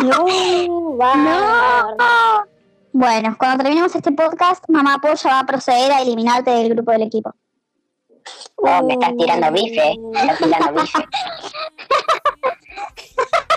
No, 0.04 0.97
va. 0.99 1.14
No. 1.16 2.45
Bueno, 2.92 3.37
cuando 3.38 3.59
terminemos 3.64 3.95
este 3.95 4.12
podcast, 4.12 4.64
Mamá 4.68 4.99
Polla 5.02 5.30
va 5.30 5.40
a 5.40 5.47
proceder 5.47 5.90
a 5.92 6.00
eliminarte 6.02 6.50
del 6.52 6.68
grupo 6.75 6.92
del 6.92 7.02
equipo. 7.02 7.35
Oh, 8.57 8.83
me 8.85 8.95
estás 8.95 9.12
tirando 9.18 9.50
bife, 9.52 9.83
¿eh? 9.92 9.99
Me 9.99 10.21
estás 10.21 10.38
tirando 10.38 10.73
bife. 10.83 11.04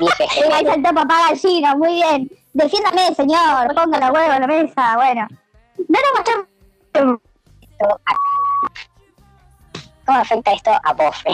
Genial. 0.07 0.65
saltó 0.65 0.93
papá 0.93 1.29
gallino, 1.29 1.77
muy 1.77 1.93
bien. 1.93 2.31
Defiéndame, 2.53 3.15
señor, 3.15 3.73
ponga 3.75 3.99
la 3.99 4.11
huevo 4.11 4.33
en 4.33 4.41
la 4.41 4.47
mesa, 4.47 4.95
bueno. 4.95 5.27
No 5.87 5.99
nos 5.99 6.13
mostramos. 6.15 7.21
¿Cómo 10.05 10.17
afecta 10.17 10.51
esto 10.53 10.71
a 10.83 10.93
vos, 10.93 11.17
Fe? 11.17 11.31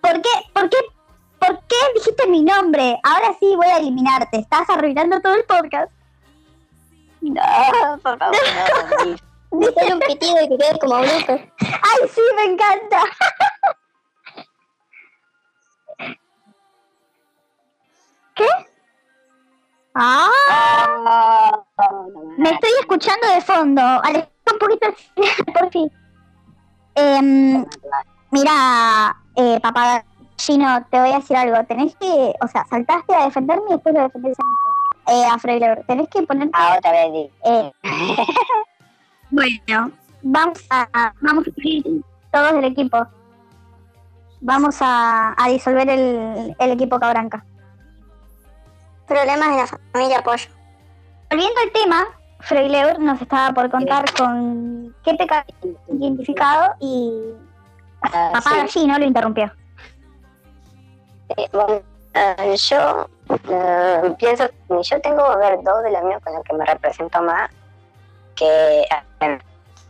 ¿Por 0.00 0.22
qué, 0.22 0.30
por 0.52 0.70
qué, 0.70 0.76
por 1.38 1.58
qué 1.66 1.76
dijiste 1.94 2.26
mi 2.28 2.42
nombre? 2.42 2.98
Ahora 3.02 3.34
sí 3.38 3.54
voy 3.56 3.66
a 3.66 3.78
eliminarte. 3.78 4.38
Estás 4.38 4.68
arruinando 4.70 5.20
todo 5.20 5.34
el 5.34 5.44
podcast. 5.44 5.92
No, 7.20 7.42
por 8.02 8.18
favor, 8.18 8.36
no. 9.52 9.68
Hacer 9.68 9.92
un 9.94 10.00
pitido 10.00 10.42
y 10.42 10.48
que 10.48 10.78
como 10.78 11.00
blooper. 11.00 11.52
¡Ay, 11.60 12.08
sí, 12.14 12.20
me 12.36 12.44
encanta! 12.52 13.02
¿Qué? 18.36 18.46
¡Ah! 19.94 20.28
Me 22.36 22.50
estoy 22.50 22.70
escuchando 22.80 23.26
de 23.34 23.40
fondo. 23.40 23.80
Aleja 23.80 24.28
un 24.52 24.58
poquito 24.58 24.86
por 25.54 25.70
fin. 25.70 25.90
Em, 26.94 27.64
mira, 28.30 29.16
eh, 29.36 29.58
papá 29.60 30.04
Gino, 30.38 30.84
te 30.90 31.00
voy 31.00 31.12
a 31.12 31.16
decir 31.16 31.36
algo. 31.36 31.64
Tenés 31.64 31.96
que, 31.96 32.34
o 32.40 32.46
sea, 32.46 32.66
saltaste 32.68 33.14
a 33.14 33.24
defenderme 33.24 33.64
y 33.68 33.72
después 33.72 33.94
lo 33.94 34.02
defendés 34.02 34.36
a 34.38 34.42
Nico. 34.44 34.76
Eh, 35.08 35.26
a 35.26 35.38
Freyler. 35.38 35.84
Tenés 35.86 36.08
que 36.08 36.22
poner. 36.22 36.50
Ah, 36.52 36.76
otra 36.78 36.92
vez. 36.92 37.30
Eh, 37.44 37.72
bueno, 39.30 39.90
vamos 40.22 40.62
a, 40.68 41.12
vamos 41.22 41.46
a 41.46 41.50
ir 41.56 42.04
todos 42.32 42.52
del 42.52 42.64
equipo. 42.64 43.06
Vamos 44.42 44.76
a, 44.80 45.34
a 45.42 45.48
disolver 45.48 45.88
el, 45.88 46.54
el 46.58 46.70
equipo 46.72 47.00
Cabranca. 47.00 47.44
Problemas 49.06 49.48
en 49.48 49.56
la 49.56 49.66
familia 49.66 50.22
Pollo. 50.22 50.48
Volviendo 51.30 51.60
al 51.60 51.72
tema, 51.72 52.06
Freyleur 52.40 52.98
nos 52.98 53.20
estaba 53.20 53.52
por 53.52 53.70
contar 53.70 54.04
con 54.14 54.94
qué 55.04 55.14
pecado 55.14 55.44
identificado 55.88 56.74
y 56.80 57.34
Ah, 58.12 58.30
papá 58.32 58.50
sí. 58.68 58.80
Gallino 58.80 58.98
lo 58.98 59.04
interrumpió. 59.04 59.52
Eh, 61.36 61.48
bueno, 61.52 61.82
ah, 62.14 62.54
yo 62.54 63.08
ah, 63.50 64.02
pienso, 64.18 64.48
yo 64.68 65.00
tengo, 65.00 65.22
a 65.22 65.36
ver, 65.36 65.58
dos 65.62 65.82
de 65.82 65.90
los 65.92 66.02
míos 66.04 66.20
con 66.24 66.34
los 66.34 66.44
que 66.44 66.54
me 66.54 66.64
represento 66.64 67.22
más, 67.22 67.50
que 68.34 68.86
a 68.90 69.04
ver, 69.20 69.42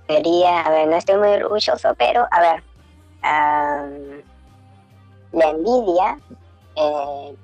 sería, 0.06 0.60
a 0.60 0.70
ver, 0.70 0.88
no 0.88 0.96
estoy 0.96 1.16
muy 1.16 1.28
orgulloso, 1.28 1.94
pero, 1.96 2.26
a 2.30 2.40
ver, 2.40 2.62
la 5.32 5.50
envidia, 5.50 6.18
eh, 6.76 7.36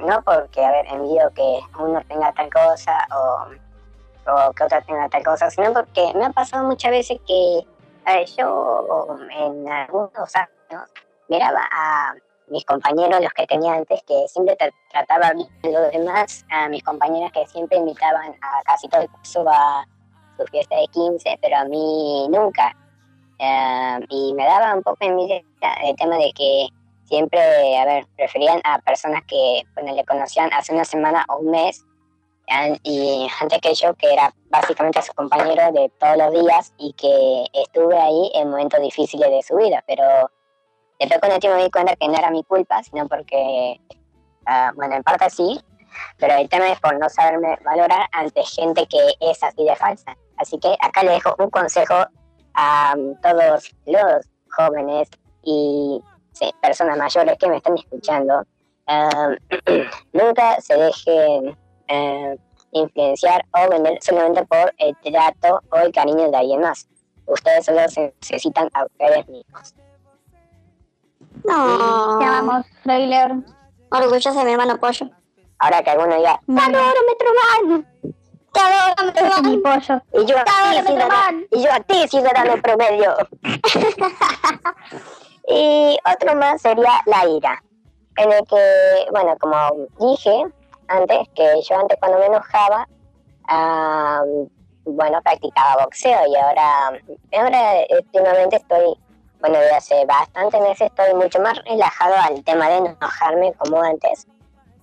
no 0.00 0.22
porque, 0.22 0.64
a 0.64 0.70
ver, 0.70 0.86
envidio 0.86 1.30
que 1.34 1.60
uno 1.78 2.00
tenga 2.08 2.32
tal 2.32 2.50
cosa 2.52 3.06
o, 3.14 4.30
o 4.30 4.52
que 4.52 4.64
otra 4.64 4.80
tenga 4.82 5.08
tal 5.08 5.24
cosa, 5.24 5.50
sino 5.50 5.72
porque 5.72 6.12
me 6.14 6.26
ha 6.26 6.30
pasado 6.30 6.64
muchas 6.64 6.90
veces 6.90 7.18
que, 7.26 7.66
yo 8.36 9.06
en 9.30 9.68
algunos 9.68 10.34
años 10.36 10.82
miraba 11.28 11.60
a 11.70 12.14
mis 12.46 12.64
compañeros, 12.64 13.20
los 13.20 13.32
que 13.34 13.46
tenía 13.46 13.74
antes, 13.74 14.02
que 14.04 14.26
siempre 14.28 14.56
tra- 14.56 14.72
trataba 14.90 15.32
bien 15.32 15.76
a 15.76 15.80
los 15.80 15.92
demás, 15.92 16.46
a 16.50 16.68
mis 16.68 16.82
compañeras 16.82 17.30
que 17.32 17.46
siempre 17.46 17.76
invitaban 17.76 18.32
a 18.40 18.62
casi 18.64 18.88
todo 18.88 19.02
el 19.02 19.10
curso 19.10 19.44
a 19.46 19.84
su 20.38 20.46
fiesta 20.46 20.76
de 20.76 20.86
15, 20.86 21.38
pero 21.42 21.56
a 21.58 21.64
mí 21.64 22.28
nunca. 22.30 22.74
Eh, 23.38 24.00
y 24.08 24.32
me 24.34 24.44
daba 24.46 24.74
un 24.74 24.82
poco 24.82 24.96
envidia 25.00 25.42
el 25.84 25.96
tema 25.96 26.16
de 26.16 26.32
que 26.32 26.68
siempre, 27.08 27.40
a 27.78 27.84
ver, 27.84 28.06
preferían 28.16 28.60
a 28.64 28.78
personas 28.80 29.22
que 29.26 29.62
bueno, 29.74 29.94
le 29.94 30.04
conocían 30.04 30.52
hace 30.52 30.74
una 30.74 30.84
semana 30.84 31.24
o 31.28 31.38
un 31.38 31.50
mes, 31.50 31.84
y 32.82 33.28
antes 33.40 33.60
que 33.60 33.74
yo, 33.74 33.92
que 33.94 34.10
era 34.10 34.32
básicamente 34.46 35.02
su 35.02 35.12
compañero 35.12 35.70
de 35.72 35.90
todos 35.98 36.16
los 36.16 36.32
días 36.32 36.72
y 36.78 36.94
que 36.94 37.44
estuve 37.52 37.98
ahí 37.98 38.32
en 38.34 38.50
momentos 38.50 38.80
difíciles 38.80 39.30
de 39.30 39.42
su 39.42 39.56
vida, 39.56 39.84
pero 39.86 40.30
Después 40.98 41.20
con 41.20 41.30
el 41.30 41.38
tiempo 41.38 41.56
me 41.56 41.64
di 41.64 41.70
cuenta 41.70 41.94
que 41.94 42.08
no 42.08 42.14
era 42.14 42.30
mi 42.30 42.42
culpa, 42.42 42.82
sino 42.82 43.06
porque, 43.06 43.80
ah, 44.46 44.72
bueno, 44.74 44.96
en 44.96 45.02
parte 45.04 45.30
sí, 45.30 45.60
pero 46.18 46.34
el 46.34 46.48
tema 46.48 46.68
es 46.70 46.80
por 46.80 46.98
no 46.98 47.08
saberme 47.08 47.56
valorar 47.64 48.08
ante 48.12 48.42
gente 48.42 48.86
que 48.88 48.98
es 49.20 49.42
así 49.42 49.64
de 49.64 49.76
falsa. 49.76 50.16
Así 50.38 50.58
que 50.58 50.76
acá 50.80 51.04
le 51.04 51.12
dejo 51.12 51.36
un 51.38 51.50
consejo 51.50 51.94
a 52.54 52.94
mm, 52.96 53.20
todos 53.20 53.72
los 53.86 54.28
jóvenes 54.50 55.08
y 55.44 56.02
sí, 56.38 56.52
personas 56.60 56.96
mayores 56.98 57.36
que 57.38 57.48
me 57.48 57.56
están 57.56 57.76
escuchando. 57.76 58.44
Ah, 58.86 59.30
nunca 60.12 60.60
se 60.60 60.74
dejen 60.76 61.56
eh, 61.88 62.36
influenciar 62.72 63.44
o 63.52 63.68
vender 63.70 63.98
solamente 64.02 64.44
por 64.46 64.74
el 64.78 64.96
trato 65.02 65.60
o 65.70 65.76
el 65.78 65.92
cariño 65.92 66.30
de 66.30 66.36
alguien 66.36 66.60
más. 66.60 66.86
Ustedes 67.26 67.66
solo 67.66 67.86
se 67.88 68.14
necesitan 68.22 68.68
a 68.72 68.84
ustedes 68.86 69.28
mismos. 69.28 69.74
No. 71.44 72.18
Te 72.18 72.24
amamos, 72.24 72.66
Freyler. 72.82 73.32
Orgulloso 73.90 74.38
de 74.38 74.44
mi 74.44 74.52
hermano 74.52 74.78
Pollo. 74.78 75.10
Ahora 75.58 75.82
que 75.82 75.90
alguno 75.90 76.16
diga, 76.16 76.40
Te 76.46 76.60
adoro, 76.60 77.00
Metroman. 77.08 77.86
Te 78.52 78.60
adoro, 78.60 79.42
mi 79.42 79.56
pollo. 79.58 80.02
y 80.14 80.24
yo 80.26 80.38
a 80.38 80.44
Te 80.44 80.50
adoro, 80.50 80.80
ti, 80.80 80.86
ciudadano, 80.86 81.38
Metroman. 81.38 81.46
y 81.50 81.62
yo 81.62 81.72
a 81.72 81.80
ti, 81.80 82.08
ciudadano 82.08 82.62
promedio. 82.62 83.16
y 85.48 85.98
otro 86.14 86.36
más 86.36 86.60
sería 86.60 87.00
la 87.06 87.26
ira, 87.26 87.62
en 88.16 88.32
el 88.32 88.46
que, 88.46 89.06
bueno, 89.10 89.34
como 89.40 89.56
dije 89.98 90.44
antes, 90.88 91.28
que 91.34 91.60
yo 91.62 91.78
antes 91.78 91.98
cuando 91.98 92.18
me 92.18 92.26
enojaba, 92.26 92.86
ah, 93.48 94.22
bueno, 94.84 95.20
practicaba 95.22 95.84
boxeo 95.84 96.26
y 96.26 96.36
ahora, 96.36 97.00
ahora 97.32 97.72
últimamente 97.90 98.56
estoy, 98.56 98.94
bueno, 99.40 99.58
desde 99.58 99.76
hace 99.76 100.04
bastantes 100.06 100.60
meses 100.60 100.88
estoy 100.88 101.14
mucho 101.14 101.40
más 101.40 101.58
relajado 101.64 102.14
al 102.16 102.44
tema 102.44 102.68
de 102.68 102.76
enojarme 102.76 103.52
como 103.54 103.80
antes, 103.82 104.26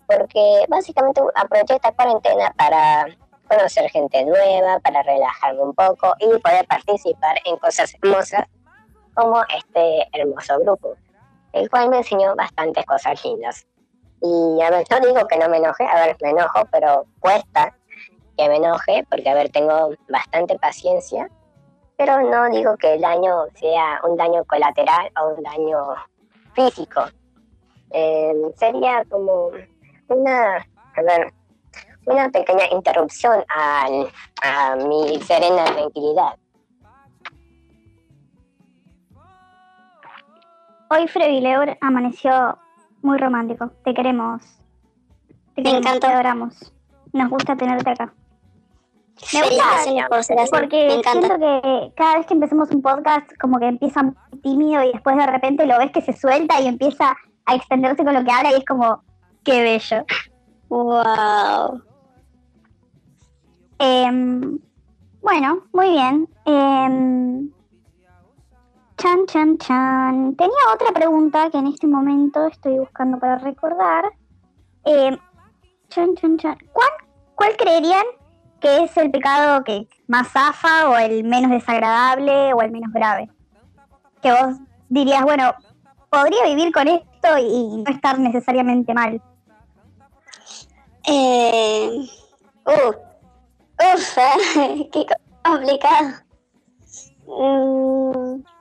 porque 0.08 0.66
básicamente 0.68 1.22
aproveché 1.36 1.76
esta 1.76 1.92
cuarentena 1.92 2.54
para 2.58 3.08
conocer 3.48 3.90
gente 3.92 4.26
nueva, 4.26 4.80
para 4.80 5.04
relajarme 5.04 5.62
un 5.62 5.74
poco 5.74 6.16
y 6.20 6.28
poder 6.40 6.66
participar 6.68 7.38
en 7.46 7.58
cosas 7.58 7.94
hermosas 8.02 8.46
como 9.16 9.42
este 9.44 10.08
hermoso 10.14 10.60
grupo. 10.60 10.96
el 11.54 11.70
cual 11.70 11.90
me 11.90 11.98
enseñó 11.98 12.36
bastantes 12.36 12.86
cosas 12.86 13.24
lindas. 13.24 13.66
Y 14.22 14.62
a 14.62 14.70
ver, 14.70 14.86
no 14.92 15.00
digo 15.00 15.26
que 15.28 15.38
no 15.38 15.48
me 15.48 15.58
enoje, 15.58 15.86
a 15.86 16.06
ver, 16.06 16.18
me 16.22 16.32
enojo, 16.32 16.68
pero 16.70 17.06
cuesta 17.20 17.74
que 18.38 18.50
me 18.50 18.58
enoje, 18.58 19.06
porque 19.10 19.30
a 19.30 19.34
ver, 19.34 19.50
tengo 19.50 19.92
bastante 20.10 20.60
paciencia, 20.60 21.30
pero 21.98 22.22
no 22.22 22.50
digo 22.50 22.76
que 22.76 22.96
el 22.96 23.02
daño 23.02 23.46
sea 23.54 24.02
un 24.04 24.18
daño 24.18 24.44
colateral 24.46 25.10
o 25.22 25.30
un 25.30 25.44
daño 25.44 25.96
físico. 26.54 27.06
Eh, 27.92 28.34
sería 28.58 29.06
como 29.10 29.52
una, 30.10 30.58
a 30.58 31.32
una 32.06 32.30
pequeña 32.30 32.66
interrupción 32.72 33.46
a 33.48 34.76
mi 34.76 35.22
serena 35.22 35.64
tranquilidad. 35.66 36.36
Hoy 40.96 41.08
Freddy 41.08 41.42
Leur 41.42 41.78
amaneció 41.82 42.58
muy 43.02 43.18
romántico. 43.18 43.70
Te 43.84 43.94
queremos. 43.94 44.42
Te 45.54 45.62
Me 45.62 45.64
queremos, 45.64 45.82
encanta. 45.82 46.08
Te 46.08 46.14
adoramos. 46.14 46.74
Nos 47.12 47.30
gusta 47.30 47.56
tenerte 47.58 47.90
acá. 47.90 48.14
Me 49.34 49.42
gusta 49.42 50.36
porque 50.52 50.88
Me 50.88 51.04
siento 51.04 51.40
que 51.40 51.92
cada 51.96 52.18
vez 52.18 52.26
que 52.28 52.34
empecemos 52.34 52.70
un 52.72 52.82
podcast 52.82 53.30
como 53.40 53.60
que 53.60 53.68
empieza 53.68 54.04
muy 54.04 54.16
tímido 54.42 54.84
y 54.84 54.94
después 54.94 55.18
de 55.18 55.26
repente 55.26 55.66
lo 55.66 55.78
ves 55.78 55.92
que 55.92 56.02
se 56.02 56.14
suelta 56.14 56.62
y 56.62 56.68
empieza 56.68 57.16
a 57.46 57.56
extenderse 57.56 58.04
con 58.04 58.14
lo 58.14 58.24
que 58.24 58.32
habla 58.32 58.52
y 58.52 58.56
es 58.56 58.66
como, 58.66 59.04
qué 59.44 59.64
bello. 59.64 60.06
Wow. 60.70 61.82
Em, 63.80 64.60
bueno, 65.22 65.60
muy 65.74 65.90
bien. 65.90 66.30
Em, 66.46 67.50
chan, 68.98 69.26
chan, 69.28 69.58
chan. 69.58 70.36
Tenía 70.36 70.74
otra 70.74 70.92
pregunta 70.94 71.50
que 71.50 71.58
en 71.58 71.68
este 71.68 71.88
momento 71.88 72.48
estoy 72.48 72.80
buscando 72.80 73.20
para 73.20 73.38
recordar. 73.38 74.06
Em, 74.86 75.18
chan, 75.90 76.16
chan, 76.16 76.38
chan. 76.38 76.58
¿Cuál, 76.72 76.90
¿Cuál 77.36 77.58
creerían 77.58 78.06
que 78.60 78.84
es 78.84 78.98
el 78.98 79.12
pecado 79.12 79.64
que 79.64 79.88
más 80.08 80.30
zafa 80.30 80.90
o 80.90 80.98
el 80.98 81.24
menos 81.24 81.52
desagradable 81.52 82.54
o 82.54 82.62
el 82.62 82.72
menos 82.72 82.92
grave? 82.94 83.30
Que 84.22 84.32
vos 84.32 84.58
dirías, 84.90 85.24
bueno, 85.24 85.54
podría 86.10 86.46
vivir 86.46 86.72
con 86.72 86.88
esto 86.88 87.38
y 87.40 87.84
no 87.84 87.92
estar 87.92 88.20
necesariamente 88.20 88.94
mal. 88.94 89.22
Eh, 91.08 92.08
uh, 92.66 92.90
uf, 93.94 94.18
qué 94.92 95.06
complicado. 95.44 96.10
Mm, 97.28 98.55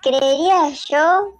creería 0.00 0.68
yo. 0.70 1.34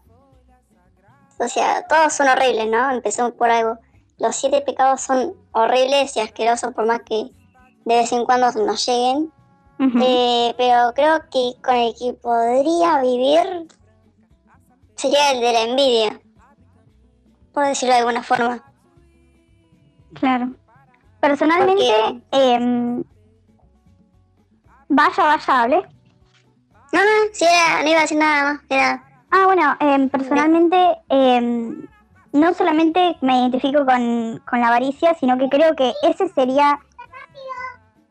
O 1.39 1.49
sea, 1.49 1.87
todos 1.87 2.13
son 2.13 2.29
horribles, 2.29 2.69
¿no? 2.69 2.91
Empecemos 2.91 3.33
por 3.33 3.51
algo. 3.51 3.79
Los 4.19 4.37
siete 4.37 4.61
pecados 4.61 5.01
son 5.01 5.35
horribles 5.53 6.17
y 6.17 6.21
asquerosos, 6.21 6.75
por 6.75 6.87
más 6.87 7.01
que 7.03 7.31
de 7.85 7.97
vez 7.97 8.13
en 8.13 8.25
cuando 8.25 8.51
nos 8.53 8.87
lleguen. 8.87 9.33
Eh, 10.03 10.55
pero 10.59 10.93
creo 10.95 11.21
que 11.31 11.53
con 11.63 11.75
el 11.75 11.95
que 11.99 12.13
podría 12.13 13.01
vivir 13.01 13.67
sería 14.97 15.33
el 15.33 15.41
de 15.41 15.53
la 15.55 15.63
envidia, 15.63 16.21
por 17.55 17.65
decirlo 17.65 17.95
de 17.95 18.01
alguna 18.01 18.23
forma. 18.23 18.63
Claro. 20.13 20.55
Personalmente, 21.21 22.23
em, 22.33 23.03
vaya, 24.89 25.25
vaya, 25.25 25.63
hable. 25.63 26.00
No, 26.93 27.01
no, 27.01 27.33
si 27.33 27.45
era, 27.45 27.83
no 27.83 27.89
iba 27.89 27.99
a 27.99 28.03
decir 28.03 28.19
nada 28.19 28.53
más, 28.53 28.63
era... 28.69 29.05
Ah, 29.31 29.45
bueno, 29.45 29.77
em, 29.79 30.09
personalmente 30.09 30.77
em, 31.09 31.87
no 32.33 32.53
solamente 32.55 33.17
me 33.21 33.39
identifico 33.39 33.87
con, 33.87 34.43
con 34.49 34.61
la 34.61 34.69
avaricia, 34.69 35.15
sino 35.15 35.39
que 35.39 35.49
creo 35.49 35.77
que 35.77 35.93
ese 36.03 36.29
sería 36.29 36.81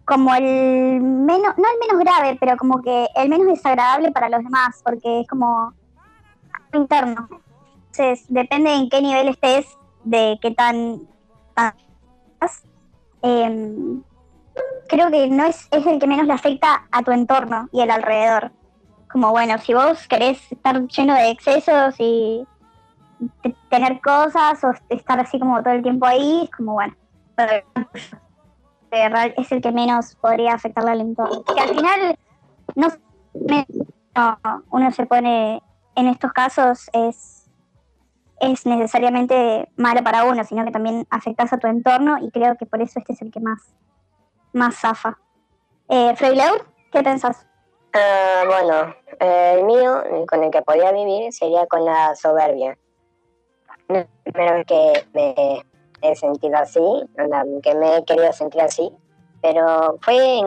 como 0.10 0.34
el 0.34 1.02
menos, 1.02 1.56
no 1.58 1.64
el 1.66 1.80
menos 1.88 2.00
grave, 2.00 2.38
pero 2.40 2.58
como 2.58 2.82
que 2.82 3.08
el 3.16 3.30
menos 3.30 3.48
desagradable 3.48 4.12
para 4.12 4.30
los 4.30 4.44
demás, 4.44 4.82
porque 4.84 5.22
es 5.22 5.28
como 5.28 5.74
interno. 6.74 7.30
Entonces, 7.92 8.26
depende 8.28 8.74
en 8.74 8.90
qué 8.90 9.02
nivel 9.02 9.28
estés, 9.28 9.68
de 10.04 10.40
qué 10.42 10.52
tan... 10.52 11.02
tan 11.54 11.76
em, 13.22 14.02
creo 14.88 15.12
que 15.12 15.28
no 15.28 15.46
es, 15.46 15.68
es 15.70 15.86
el 15.86 16.00
que 16.00 16.08
menos 16.08 16.26
le 16.26 16.34
afecta 16.34 16.88
a 16.92 17.04
tu 17.04 17.12
entorno 17.12 17.70
y 17.72 17.82
el 17.82 17.92
alrededor. 17.92 18.52
Como 19.12 19.32
bueno, 19.32 19.58
si 19.58 19.74
vos 19.74 20.08
querés 20.08 20.52
estar 20.52 20.82
lleno 20.88 21.16
de 21.16 21.32
excesos 21.32 21.96
y 22.00 22.46
te- 23.42 23.56
tener 23.70 24.00
cosas 24.02 24.64
o 24.64 24.72
estar 24.90 25.20
así 25.20 25.40
como 25.40 25.62
todo 25.64 25.74
el 25.74 25.82
tiempo 25.84 26.06
ahí, 26.06 26.44
es 26.44 26.52
como 26.52 26.74
bueno, 26.74 26.96
pero 27.36 29.18
es 29.38 29.52
el 29.52 29.62
que 29.62 29.72
menos 29.72 30.16
podría 30.16 30.54
afectarle 30.54 30.92
al 30.92 31.02
entorno. 31.02 31.44
Que 31.44 31.60
al 31.62 31.70
final 31.70 32.20
no, 32.76 32.88
no, 33.34 34.64
uno 34.72 34.92
se 34.92 35.06
pone 35.06 35.62
en 35.96 36.08
estos 36.08 36.32
casos 36.34 36.90
es 36.94 37.36
es 38.42 38.66
necesariamente 38.66 39.70
malo 39.76 40.02
para 40.02 40.24
uno, 40.24 40.46
sino 40.46 40.64
que 40.64 40.72
también 40.72 41.06
afectas 41.10 41.52
a 41.52 41.58
tu 41.58 41.68
entorno 41.68 42.18
y 42.20 42.32
creo 42.32 42.56
que 42.56 42.66
por 42.66 42.82
eso 42.82 43.00
este 43.00 43.12
es 43.12 43.22
el 43.22 43.32
que 43.32 43.42
más 43.42 43.76
más 44.54 44.76
zafa. 44.78 45.18
Eh, 45.90 46.16
Frey 46.16 46.38
Leur, 46.38 46.66
¿qué 46.92 47.04
pensás? 47.04 47.46
Ah, 47.94 48.44
bueno, 48.46 48.96
eh, 49.20 49.56
el 49.58 49.64
mío, 49.66 50.04
con 50.28 50.44
el 50.44 50.52
que 50.52 50.62
podía 50.62 50.92
vivir, 50.92 51.34
sería 51.34 51.66
con 51.68 51.86
la 51.86 52.16
soberbia. 52.16 52.78
No 53.88 54.06
vez 54.34 54.66
que 54.68 55.06
me 55.14 55.64
he 56.02 56.16
sentido 56.16 56.58
así, 56.58 56.80
que 57.64 57.76
me 57.76 57.98
he 57.98 58.06
querido 58.06 58.32
sentir 58.32 58.62
así, 58.62 58.92
pero 59.42 59.98
fue, 60.02 60.42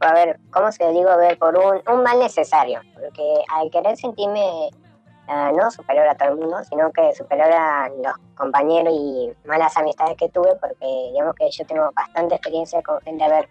a 0.00 0.12
ver, 0.14 0.40
¿cómo 0.50 0.72
se 0.72 0.84
lo 0.84 0.92
digo? 0.92 1.10
A 1.10 1.16
ver, 1.16 1.38
por 1.38 1.56
un, 1.56 1.80
un 1.86 2.02
mal 2.02 2.18
necesario, 2.18 2.80
porque 2.94 3.44
al 3.52 3.70
querer 3.70 3.96
sentirme 3.96 4.70
ah, 5.28 5.52
no 5.54 5.70
superior 5.70 6.08
a 6.08 6.16
todo 6.16 6.30
el 6.30 6.36
mundo, 6.36 6.56
sino 6.64 6.90
que 6.90 7.14
superior 7.14 7.52
a 7.52 7.88
los 7.88 8.14
compañeros 8.34 8.92
y 8.96 9.32
malas 9.44 9.76
amistades 9.76 10.16
que 10.16 10.28
tuve, 10.30 10.56
porque 10.56 11.10
digamos 11.12 11.34
que 11.34 11.50
yo 11.50 11.66
tengo 11.66 11.90
bastante 11.94 12.34
experiencia 12.34 12.82
con 12.82 13.00
gente, 13.02 13.24
a 13.24 13.28
ver, 13.28 13.48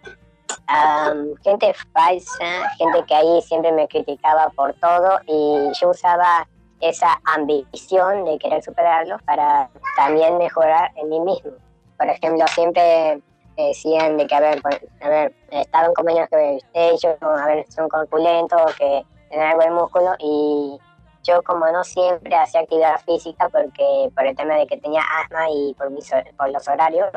am, 0.66 1.34
gente 1.42 1.74
falsa, 1.92 2.70
gente 2.76 3.04
que 3.06 3.14
ahí 3.14 3.42
siempre 3.42 3.72
me 3.72 3.88
criticaba 3.88 4.50
por 4.50 4.74
todo 4.74 5.18
y 5.26 5.72
yo 5.80 5.90
usaba 5.90 6.46
esa 6.80 7.20
ambición 7.24 8.24
de 8.24 8.38
querer 8.38 8.62
superarlos 8.62 9.22
para 9.22 9.68
también 9.96 10.38
mejorar 10.38 10.90
en 10.96 11.08
mí 11.08 11.20
mismo. 11.20 11.52
Por 11.98 12.08
ejemplo, 12.08 12.46
siempre 12.48 13.22
decían 13.56 14.16
de 14.16 14.26
que, 14.26 14.34
a 14.34 14.40
ver, 14.40 14.62
a 15.02 15.08
ver, 15.08 15.34
estaban 15.50 15.92
que 15.94 16.58
ellos, 16.72 17.16
a 17.20 17.46
ver, 17.46 17.66
son 17.70 17.88
corpulentos, 17.88 18.74
que 18.76 19.04
tienen 19.28 19.46
algo 19.46 19.62
de 19.62 19.70
músculo 19.70 20.14
y 20.18 20.78
yo 21.22 21.42
como 21.42 21.70
no 21.70 21.84
siempre 21.84 22.34
hacía 22.34 22.60
actividad 22.60 22.98
física 23.04 23.48
porque 23.50 24.10
por 24.14 24.26
el 24.26 24.34
tema 24.34 24.54
de 24.54 24.66
que 24.66 24.78
tenía 24.78 25.02
asma 25.22 25.50
y 25.50 25.74
por, 25.74 25.90
mis, 25.90 26.10
por 26.36 26.50
los 26.50 26.66
horarios, 26.66 27.10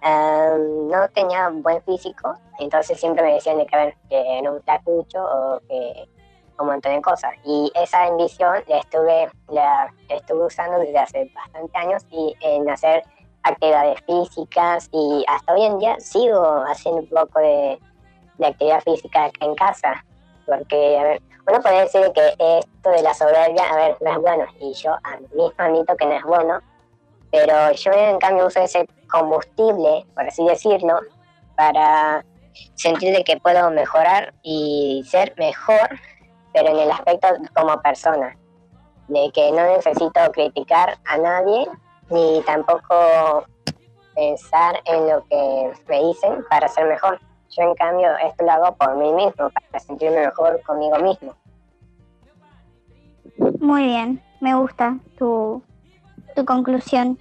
Em, 0.00 0.88
no 0.88 1.08
tenía 1.08 1.48
buen 1.48 1.82
físico, 1.82 2.34
entonces 2.58 3.00
siempre 3.00 3.24
me 3.24 3.34
decían 3.34 3.58
de 3.58 3.66
que, 3.66 3.76
a 3.76 3.84
ver, 3.84 3.96
que 4.08 4.38
era 4.38 4.52
un 4.52 4.62
flacucho 4.62 5.18
o 5.18 5.60
que 5.68 6.08
un 6.60 6.66
montón 6.66 6.94
de 6.94 7.02
cosas. 7.02 7.32
Y 7.44 7.70
esa 7.74 8.04
ambición 8.04 8.62
la 8.66 8.78
estuve, 8.78 9.30
la 9.48 9.92
estuve 10.08 10.46
usando 10.46 10.78
desde 10.78 10.98
hace 10.98 11.32
bastante 11.34 11.78
años 11.78 12.06
y 12.10 12.34
en 12.40 12.68
hacer 12.68 13.02
actividades 13.42 14.00
físicas 14.02 14.88
y 14.92 15.24
hasta 15.28 15.54
hoy 15.54 15.64
en 15.64 15.78
día 15.78 15.98
sigo 16.00 16.64
haciendo 16.66 17.02
un 17.02 17.08
poco 17.08 17.38
de, 17.38 17.78
de 18.38 18.46
actividad 18.46 18.80
física 18.82 19.30
en 19.40 19.54
casa. 19.54 20.04
Porque, 20.46 20.98
a 20.98 21.02
ver, 21.02 21.22
uno 21.46 21.60
puede 21.60 21.80
decir 21.82 22.10
que 22.12 22.58
esto 22.58 22.90
de 22.90 23.02
la 23.02 23.14
soberbia, 23.14 23.62
a 23.70 23.76
ver, 23.76 23.96
no 24.00 24.10
es 24.10 24.18
bueno. 24.18 24.44
Y 24.60 24.72
yo 24.74 24.92
a 24.92 25.16
mí 25.16 25.26
mismo 25.34 25.52
admito 25.58 25.96
que 25.96 26.06
no 26.06 26.12
es 26.12 26.24
bueno. 26.24 26.60
Pero 27.30 27.72
yo 27.72 27.92
en 27.92 28.18
cambio 28.18 28.46
uso 28.46 28.60
ese 28.60 28.88
combustible, 29.10 30.06
por 30.14 30.26
así 30.26 30.44
decirlo, 30.44 30.98
para 31.56 32.24
sentir 32.74 33.14
de 33.14 33.24
que 33.24 33.38
puedo 33.38 33.70
mejorar 33.70 34.34
y 34.42 35.04
ser 35.06 35.34
mejor, 35.36 35.88
pero 36.52 36.70
en 36.70 36.78
el 36.78 36.90
aspecto 36.90 37.28
como 37.54 37.80
persona, 37.82 38.36
de 39.08 39.30
que 39.32 39.50
no 39.52 39.62
necesito 39.76 40.20
criticar 40.32 40.98
a 41.06 41.18
nadie 41.18 41.66
ni 42.10 42.42
tampoco 42.42 43.44
pensar 44.14 44.80
en 44.84 45.08
lo 45.08 45.24
que 45.24 45.72
me 45.88 46.02
dicen 46.06 46.44
para 46.50 46.68
ser 46.68 46.86
mejor. 46.86 47.20
Yo 47.50 47.62
en 47.62 47.74
cambio 47.74 48.08
esto 48.18 48.44
lo 48.44 48.52
hago 48.52 48.76
por 48.76 48.96
mí 48.96 49.12
mismo, 49.12 49.50
para 49.50 49.80
sentirme 49.80 50.26
mejor 50.26 50.60
conmigo 50.62 50.98
mismo. 50.98 51.34
Muy 53.60 53.84
bien, 53.84 54.22
me 54.40 54.54
gusta 54.54 54.98
tu, 55.16 55.62
tu 56.38 56.44
conclusión. 56.44 57.18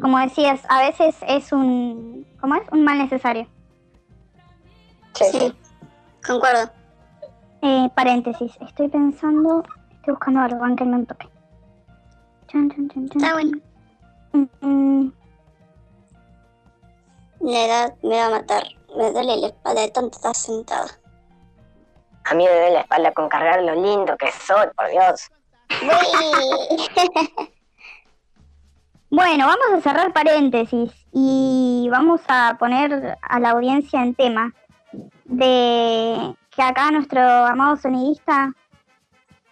Como 0.00 0.18
decías, 0.18 0.60
a 0.68 0.80
veces 0.80 1.14
es 1.28 1.52
un, 1.52 2.26
¿cómo 2.40 2.56
es? 2.56 2.62
Un 2.72 2.82
mal 2.82 2.98
necesario. 2.98 3.46
Sí, 5.14 5.24
sí. 5.30 5.54
Concuerdo. 6.26 6.70
Eh, 7.62 7.88
paréntesis, 7.94 8.52
estoy 8.60 8.88
pensando, 8.88 9.62
estoy 9.92 10.14
buscando 10.14 10.40
algo, 10.40 10.58
banquenme 10.58 10.96
un 10.96 11.06
toque. 11.06 11.28
Chan, 12.48 12.68
chan, 12.70 12.88
chan, 12.88 13.08
chan. 13.08 13.22
Está 13.22 13.34
bueno. 13.34 13.58
Mm, 14.60 15.08
La 17.40 17.64
edad 17.66 17.94
me 18.02 18.16
va 18.16 18.26
a 18.26 18.30
matar. 18.30 18.64
Me 18.96 19.10
duele 19.12 19.36
la 19.36 19.46
espalda 19.48 19.80
de 19.82 19.90
tanto 19.90 20.16
estar 20.16 20.34
sentada. 20.34 20.86
A 22.24 22.34
mí 22.34 22.44
me 22.44 22.50
duele 22.50 22.70
la 22.72 22.80
espalda 22.80 23.12
con 23.12 23.28
cargar 23.28 23.62
lo 23.62 23.74
lindo 23.74 24.16
que 24.16 24.32
soy, 24.32 24.66
por 24.76 24.88
Dios. 24.90 25.30
Bueno, 29.14 29.44
vamos 29.46 29.66
a 29.74 29.80
cerrar 29.82 30.10
paréntesis 30.14 30.90
y 31.12 31.86
vamos 31.90 32.22
a 32.28 32.56
poner 32.58 33.18
a 33.20 33.40
la 33.40 33.50
audiencia 33.50 34.02
en 34.02 34.14
tema 34.14 34.54
de 35.26 36.34
que 36.48 36.62
acá 36.62 36.90
nuestro 36.90 37.20
amado 37.20 37.76
sonidista 37.76 38.54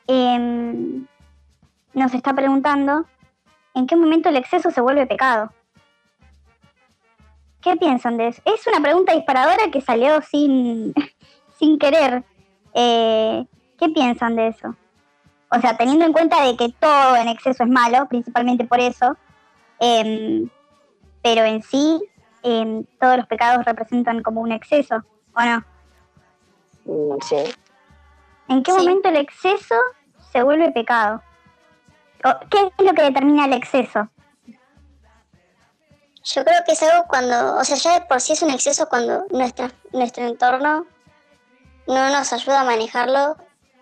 em, 0.07 1.07
nos 1.93 2.15
está 2.15 2.33
preguntando 2.33 3.05
en 3.75 3.87
qué 3.87 3.97
momento 3.97 4.31
el 4.31 4.39
exceso 4.39 4.71
se 4.71 4.81
vuelve 4.81 5.07
pecado. 5.07 5.53
¿Qué 7.61 7.77
piensan 7.77 8.17
de 8.17 8.29
eso? 8.29 8.41
Es 8.47 8.67
una 8.67 8.81
pregunta 8.81 9.13
disparadora 9.13 9.71
que 9.71 9.83
salió 9.83 10.23
sin, 10.23 10.95
sin 11.59 11.79
querer. 11.79 12.25
Eh, 12.73 13.45
¿Qué 13.79 13.91
piensan 13.91 14.37
de 14.37 14.49
eso? 14.49 14.75
O 15.51 15.61
sea, 15.61 15.77
teniendo 15.77 16.07
en 16.07 16.15
cuenta 16.15 16.47
de 16.47 16.57
que 16.57 16.71
todo 16.81 17.15
en 17.17 17.29
exceso 17.29 17.65
es 17.65 17.69
malo, 17.69 18.09
principalmente 18.09 18.65
por 18.65 18.81
eso, 18.81 19.19
em, 19.81 20.49
pero 21.23 21.45
en 21.45 21.63
sí 21.63 22.01
em, 22.43 22.85
todos 22.99 23.17
los 23.19 23.27
pecados 23.27 23.65
representan 23.65 24.23
como 24.23 24.41
un 24.41 24.53
exceso, 24.53 24.97
¿o 25.35 25.41
no? 25.43 25.65
Mm, 26.85 27.21
Sí. 27.23 27.37
¿En 28.49 28.63
qué 28.63 28.73
Sí. 28.73 28.79
momento 28.79 29.09
el 29.11 29.17
exceso 29.17 29.75
se 30.33 30.43
vuelve 30.43 30.71
pecado? 30.73 31.23
O, 32.25 32.49
¿Qué 32.51 32.59
es 32.79 32.85
lo 32.85 32.93
que 32.95 33.03
determina 33.03 33.45
el 33.47 33.53
exceso? 33.53 34.09
Yo 36.23 36.45
creo 36.45 36.61
que 36.67 36.73
es 36.73 36.83
algo 36.83 37.07
cuando, 37.09 37.57
o 37.57 37.65
sea, 37.65 37.77
ya 37.77 38.01
de 38.01 38.07
por 38.07 38.21
sí 38.21 38.35
es 38.35 38.43
un 38.43 38.51
exceso 38.51 38.89
cuando 38.89 39.25
nuestra, 39.31 39.71
nuestro 39.93 40.25
entorno 40.27 40.87
no 41.87 42.11
nos 42.11 42.33
ayuda 42.33 42.61
a 42.61 42.65
manejarlo 42.65 43.37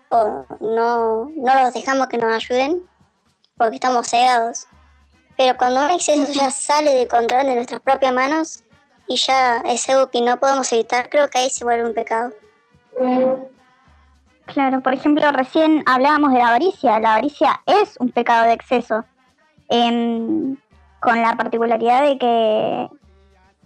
o 0.09 0.45
no, 0.61 1.29
no 1.35 1.63
los 1.63 1.73
dejamos 1.73 2.07
que 2.07 2.17
nos 2.17 2.33
ayuden 2.33 2.81
porque 3.57 3.75
estamos 3.75 4.07
cegados. 4.09 4.67
Pero 5.39 5.55
cuando 5.55 5.85
un 5.85 5.91
exceso 5.91 6.33
ya 6.33 6.51
sale 6.51 6.93
de 6.95 7.07
control 7.07 7.45
de 7.45 7.55
nuestras 7.55 7.79
propias 7.79 8.13
manos 8.13 8.61
y 9.07 9.15
ya 9.15 9.59
es 9.59 9.89
algo 9.89 10.09
que 10.11 10.19
no 10.19 10.37
podemos 10.37 10.69
evitar, 10.73 11.09
creo 11.09 11.29
que 11.29 11.37
ahí 11.37 11.49
se 11.49 11.63
vuelve 11.63 11.87
un 11.87 11.93
pecado. 11.93 12.33
Claro, 14.47 14.81
por 14.81 14.93
ejemplo, 14.93 15.31
recién 15.31 15.81
hablábamos 15.85 16.33
de 16.33 16.39
la 16.39 16.49
avaricia. 16.49 16.99
La 16.99 17.13
avaricia 17.13 17.61
es 17.65 17.95
un 18.01 18.11
pecado 18.11 18.47
de 18.47 18.51
exceso, 18.51 19.05
em, 19.69 20.57
con 20.99 21.21
la 21.21 21.37
particularidad 21.37 22.01
de 22.01 22.17
que 22.17 22.89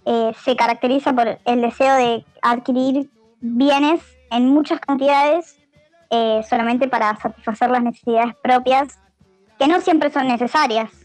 eh, 0.06 0.32
se 0.44 0.56
caracteriza 0.56 1.12
por 1.14 1.40
el 1.44 1.62
deseo 1.62 1.96
de 1.96 2.24
adquirir 2.44 3.10
bienes 3.42 4.00
en 4.30 4.48
muchas 4.48 4.80
cantidades 4.80 5.58
eh, 6.12 6.44
solamente 6.48 6.88
para 6.88 7.16
satisfacer 7.16 7.72
las 7.72 7.82
necesidades 7.82 8.36
propias, 8.44 9.00
que 9.58 9.68
no 9.68 9.82
siempre 9.82 10.12
son 10.12 10.28
necesarias. 10.28 11.03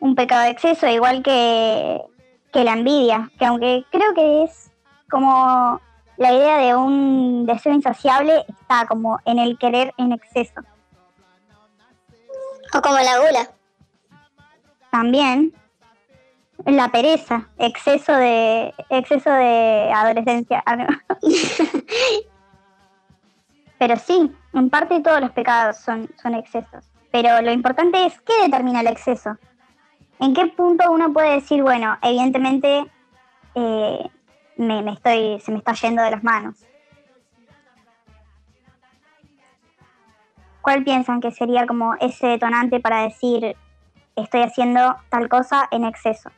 Un 0.00 0.14
pecado 0.14 0.42
de 0.44 0.50
exceso, 0.50 0.86
igual 0.86 1.22
que, 1.22 2.00
que 2.52 2.64
la 2.64 2.72
envidia, 2.72 3.30
que 3.38 3.46
aunque 3.46 3.84
creo 3.90 4.14
que 4.14 4.44
es 4.44 4.70
como 5.10 5.80
la 6.16 6.32
idea 6.32 6.58
de 6.58 6.74
un 6.74 7.46
deseo 7.46 7.72
insaciable 7.72 8.44
está 8.48 8.86
como 8.86 9.18
en 9.24 9.38
el 9.38 9.58
querer 9.58 9.94
en 9.96 10.12
exceso. 10.12 10.60
O 12.74 12.82
como 12.82 12.96
la 12.96 13.18
gula. 13.18 13.50
También 14.90 15.54
la 16.64 16.88
pereza, 16.88 17.48
exceso 17.56 18.12
de 18.12 18.74
exceso 18.90 19.30
de 19.30 19.92
adolescencia. 19.94 20.62
Ah. 20.66 20.88
Pero 23.78 23.96
sí, 23.96 24.34
en 24.54 24.70
parte 24.70 25.00
todos 25.00 25.20
los 25.20 25.30
pecados 25.30 25.76
son, 25.76 26.10
son 26.20 26.34
excesos. 26.34 26.84
Pero 27.12 27.40
lo 27.42 27.52
importante 27.52 28.06
es 28.06 28.20
qué 28.22 28.32
determina 28.42 28.80
el 28.80 28.88
exceso. 28.88 29.38
¿En 30.20 30.34
qué 30.34 30.46
punto 30.46 30.90
uno 30.90 31.12
puede 31.12 31.34
decir, 31.34 31.62
bueno, 31.62 31.96
evidentemente 32.02 32.84
eh, 33.54 34.10
me, 34.56 34.82
me 34.82 34.92
estoy, 34.92 35.40
se 35.40 35.52
me 35.52 35.58
está 35.58 35.72
yendo 35.74 36.02
de 36.02 36.10
las 36.10 36.24
manos? 36.24 36.64
¿Cuál 40.60 40.84
piensan 40.84 41.20
que 41.20 41.30
sería 41.30 41.66
como 41.66 41.94
ese 42.00 42.26
detonante 42.26 42.80
para 42.80 43.02
decir 43.02 43.56
estoy 44.16 44.42
haciendo 44.42 44.96
tal 45.08 45.28
cosa 45.28 45.68
en 45.70 45.84
exceso? 45.84 46.30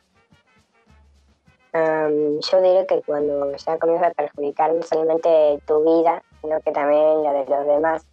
Am, 1.73 2.39
yo 2.39 2.61
diría 2.61 2.85
que 2.85 3.01
cuando 3.01 3.55
ya 3.55 3.77
comienza 3.79 4.07
a 4.07 4.11
perjudicar 4.11 4.73
no 4.73 4.81
solamente 4.83 5.61
tu 5.65 5.83
vida, 5.83 6.21
sino 6.41 6.59
que 6.61 6.71
también 6.71 7.23
la 7.23 7.33
de 7.33 7.45
los 7.45 7.65
demás. 7.65 8.05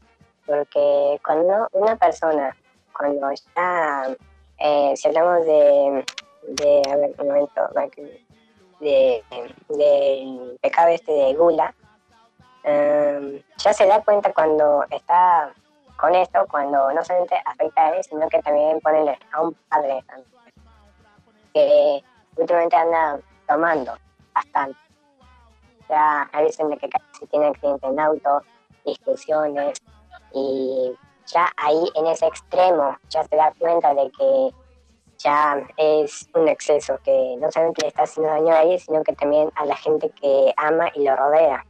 Porque 0.47 1.21
cuando 1.25 1.69
una 1.73 1.97
persona, 1.97 2.57
cuando 2.97 3.29
ya, 3.55 4.17
eh, 4.59 4.92
si 4.97 5.09
hablamos 5.09 5.44
de, 5.44 6.05
de, 6.49 6.83
a 6.90 6.97
ver, 6.97 7.14
un 7.18 7.29
momento, 7.29 7.68
de, 8.81 9.25
del 9.68 10.59
pecado 10.61 10.88
este 10.88 11.12
de 11.12 11.35
gula, 11.35 11.75
am, 12.64 13.42
ya 13.59 13.73
se 13.73 13.87
da 13.87 14.03
cuenta 14.03 14.33
cuando 14.33 14.85
está 14.90 15.53
con 15.97 16.14
esto, 16.14 16.47
cuando 16.51 16.92
no 16.92 17.05
solamente 17.05 17.37
afecta 17.44 17.87
a 17.87 17.97
él, 17.97 18.05
sino 18.05 18.29
que 18.29 18.40
también 18.40 18.81
pone 18.81 19.18
a 19.33 19.40
un 19.40 19.55
padre 19.68 20.05
que 21.53 22.03
últimamente 22.37 22.77
anda 22.77 23.21
tomando 23.47 23.94
bastante. 24.35 24.79
Ya 25.88 26.29
hay 26.33 26.44
veces 26.44 26.61
en 26.61 26.79
que 26.79 26.88
casi 26.88 27.27
tiene 27.27 27.47
accidente 27.47 27.87
en 27.87 27.99
auto, 27.99 28.42
discusiones, 28.85 29.81
y 30.33 30.94
ya 31.33 31.51
ahí 31.57 31.91
en 31.95 32.07
ese 32.07 32.27
extremo 32.27 32.97
ya 33.09 33.23
se 33.25 33.37
da 33.37 33.53
cuenta 33.59 33.95
de 33.95 34.11
que 34.11 34.51
ya 35.19 35.57
es 35.77 36.29
un 36.35 36.49
exceso, 36.49 36.99
que 37.05 37.37
no 37.41 37.51
solamente 37.51 37.83
le 37.83 37.88
está 37.88 38.05
haciendo 38.05 38.33
daño 38.33 38.55
a 38.55 38.62
él, 38.62 38.79
sino 38.79 39.03
que 39.03 39.12
también 39.14 39.51
a 39.57 39.67
la 39.67 39.77
gente 39.77 40.11
que 40.11 40.53
ama 40.57 40.91
y 40.95 41.05
lo 41.05 41.17
rodea. 41.17 41.64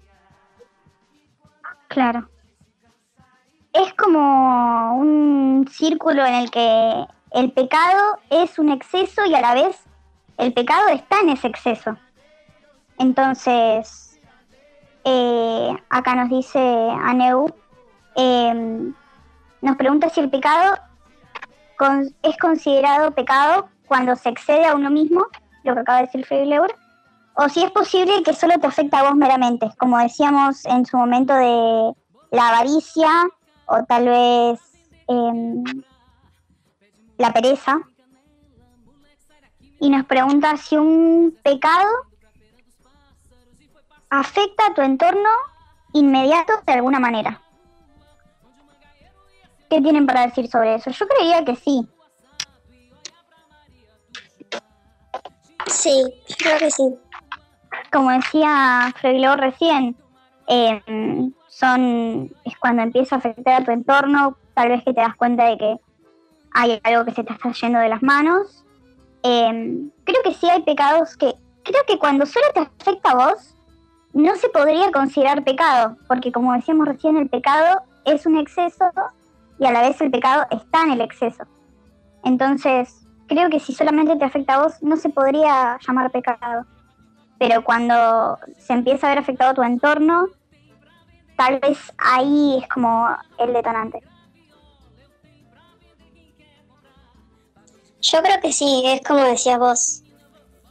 Claro. 1.88 2.28
Es 3.72 3.94
como 3.94 4.98
un 4.98 5.66
círculo 5.70 6.24
en 6.26 6.34
el 6.34 6.50
que 6.50 7.06
el 7.32 7.52
pecado 7.52 8.18
es 8.30 8.58
un 8.58 8.70
exceso 8.70 9.24
y 9.24 9.34
a 9.34 9.40
la 9.40 9.54
vez 9.54 9.84
el 10.36 10.52
pecado 10.52 10.88
está 10.88 11.20
en 11.20 11.30
ese 11.30 11.48
exceso. 11.48 11.96
Entonces, 12.98 14.20
eh, 15.04 15.76
acá 15.88 16.14
nos 16.14 16.28
dice 16.28 16.58
Aneu, 16.58 17.46
eh, 18.16 18.92
nos 19.60 19.76
pregunta 19.76 20.08
si 20.10 20.20
el 20.20 20.30
pecado 20.30 20.76
con- 21.76 22.14
es 22.22 22.36
considerado 22.38 23.12
pecado 23.12 23.68
cuando 23.86 24.14
se 24.16 24.28
excede 24.30 24.66
a 24.66 24.74
uno 24.74 24.90
mismo, 24.90 25.26
lo 25.64 25.74
que 25.74 25.80
acaba 25.80 25.98
de 25.98 26.06
decir 26.06 26.26
Freddy 26.26 26.46
Leur, 26.50 26.74
o 27.34 27.48
si 27.48 27.62
es 27.62 27.70
posible 27.70 28.22
que 28.22 28.34
solo 28.34 28.58
te 28.58 28.66
afecta 28.66 28.98
a 29.00 29.04
vos 29.04 29.14
meramente, 29.14 29.70
como 29.78 29.98
decíamos 29.98 30.64
en 30.66 30.84
su 30.86 30.96
momento 30.96 31.34
de 31.34 31.92
la 32.30 32.48
avaricia 32.48 33.08
o 33.66 33.84
tal 33.84 34.06
vez 34.06 34.60
em, 35.06 35.62
la 37.16 37.32
pereza. 37.32 37.78
Y 39.80 39.90
nos 39.90 40.04
pregunta 40.06 40.56
si 40.56 40.76
un 40.76 41.38
pecado 41.42 41.86
afecta 44.10 44.66
a 44.66 44.74
tu 44.74 44.82
entorno 44.82 45.28
inmediato 45.92 46.52
de 46.66 46.72
alguna 46.72 46.98
manera. 46.98 47.40
¿Qué 49.68 49.80
tienen 49.80 50.06
para 50.06 50.26
decir 50.26 50.48
sobre 50.48 50.74
eso? 50.74 50.90
Yo 50.90 51.06
creía 51.06 51.44
que 51.44 51.56
sí. 51.56 51.86
Sí, 55.66 56.02
creo 56.38 56.58
que 56.58 56.70
sí. 56.70 56.94
como 57.92 58.10
decía 58.10 58.92
Freglo 58.98 59.36
recién, 59.36 59.96
eh, 60.46 60.82
son 61.48 62.30
es 62.44 62.56
cuando 62.58 62.82
empieza 62.82 63.16
a 63.16 63.18
afectar 63.18 63.62
a 63.62 63.64
tu 63.64 63.70
entorno, 63.70 64.36
tal 64.54 64.70
vez 64.70 64.82
que 64.84 64.94
te 64.94 65.00
das 65.00 65.16
cuenta 65.16 65.44
de 65.44 65.58
que 65.58 65.76
hay 66.54 66.80
algo 66.84 67.04
que 67.04 67.12
se 67.12 67.24
te 67.24 67.32
está 67.32 67.52
yendo 67.52 67.78
de 67.78 67.88
las 67.88 68.02
manos. 68.02 68.64
Eh, 69.22 69.90
creo 70.04 70.22
que 70.24 70.32
sí 70.32 70.48
hay 70.48 70.62
pecados 70.62 71.16
que, 71.16 71.34
creo 71.64 71.82
que 71.86 71.98
cuando 71.98 72.24
solo 72.24 72.46
te 72.54 72.60
afecta 72.60 73.10
a 73.10 73.14
vos, 73.14 73.54
no 74.14 74.34
se 74.36 74.48
podría 74.48 74.90
considerar 74.90 75.44
pecado, 75.44 75.96
porque 76.06 76.32
como 76.32 76.54
decíamos 76.54 76.88
recién, 76.88 77.16
el 77.18 77.28
pecado 77.28 77.82
es 78.06 78.24
un 78.24 78.38
exceso 78.38 78.90
y 79.58 79.66
a 79.66 79.72
la 79.72 79.82
vez 79.82 80.00
el 80.00 80.10
pecado 80.10 80.46
está 80.50 80.82
en 80.84 80.92
el 80.92 81.00
exceso. 81.00 81.44
Entonces, 82.24 83.06
creo 83.26 83.50
que 83.50 83.60
si 83.60 83.74
solamente 83.74 84.16
te 84.16 84.24
afecta 84.24 84.54
a 84.54 84.62
vos, 84.64 84.82
no 84.82 84.96
se 84.96 85.08
podría 85.08 85.78
llamar 85.86 86.10
pecado 86.10 86.66
pero 87.38 87.62
cuando 87.62 88.38
se 88.58 88.72
empieza 88.72 89.06
a 89.06 89.10
ver 89.10 89.18
afectado 89.18 89.54
tu 89.54 89.62
entorno, 89.62 90.26
tal 91.36 91.60
vez 91.60 91.78
ahí 91.96 92.58
es 92.60 92.68
como 92.68 93.08
el 93.38 93.52
detonante. 93.52 94.00
Yo 98.00 98.22
creo 98.22 98.40
que 98.40 98.52
sí, 98.52 98.82
es 98.86 99.00
como 99.06 99.20
decías 99.24 99.58
vos. 99.58 100.02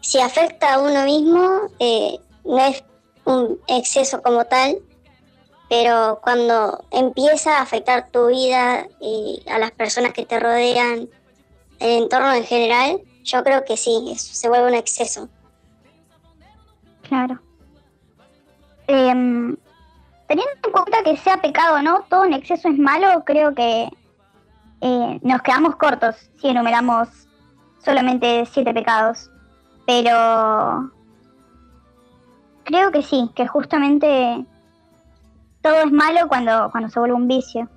Si 0.01 0.19
afecta 0.19 0.73
a 0.73 0.79
uno 0.79 1.03
mismo, 1.03 1.69
eh, 1.79 2.19
no 2.43 2.59
es 2.59 2.83
un 3.25 3.59
exceso 3.67 4.21
como 4.21 4.45
tal, 4.45 4.77
pero 5.69 6.19
cuando 6.21 6.83
empieza 6.91 7.57
a 7.57 7.61
afectar 7.61 8.09
tu 8.09 8.27
vida 8.27 8.87
y 9.01 9.43
a 9.49 9.59
las 9.59 9.71
personas 9.71 10.13
que 10.13 10.25
te 10.25 10.39
rodean, 10.39 11.09
el 11.79 12.03
entorno 12.03 12.33
en 12.33 12.43
general, 12.43 13.01
yo 13.23 13.43
creo 13.43 13.65
que 13.65 13.75
sí, 13.75 14.09
eso 14.11 14.33
se 14.33 14.47
vuelve 14.47 14.67
un 14.67 14.75
exceso. 14.75 15.27
Claro. 17.07 17.39
Em, 18.87 19.55
teniendo 20.27 20.53
en 20.63 20.71
cuenta 20.71 21.03
que 21.03 21.17
sea 21.17 21.41
pecado 21.41 21.81
no, 21.81 22.05
todo 22.09 22.25
en 22.25 22.33
exceso 22.33 22.69
es 22.69 22.77
malo, 22.77 23.23
creo 23.25 23.53
que 23.53 23.89
eh, 24.81 25.19
nos 25.21 25.41
quedamos 25.41 25.75
cortos 25.75 26.15
si 26.39 26.47
enumeramos 26.47 27.09
solamente 27.83 28.45
siete 28.45 28.73
pecados. 28.73 29.29
Pero 29.85 30.91
creo 32.63 32.91
que 32.91 33.01
sí, 33.01 33.29
que 33.35 33.47
justamente 33.47 34.45
todo 35.67 35.81
es 35.81 35.91
malo 35.91 36.27
cuando, 36.27 36.69
cuando 36.71 36.89
se 36.89 36.99
vuelve 36.99 37.15
un 37.15 37.27
vicio. 37.27 37.69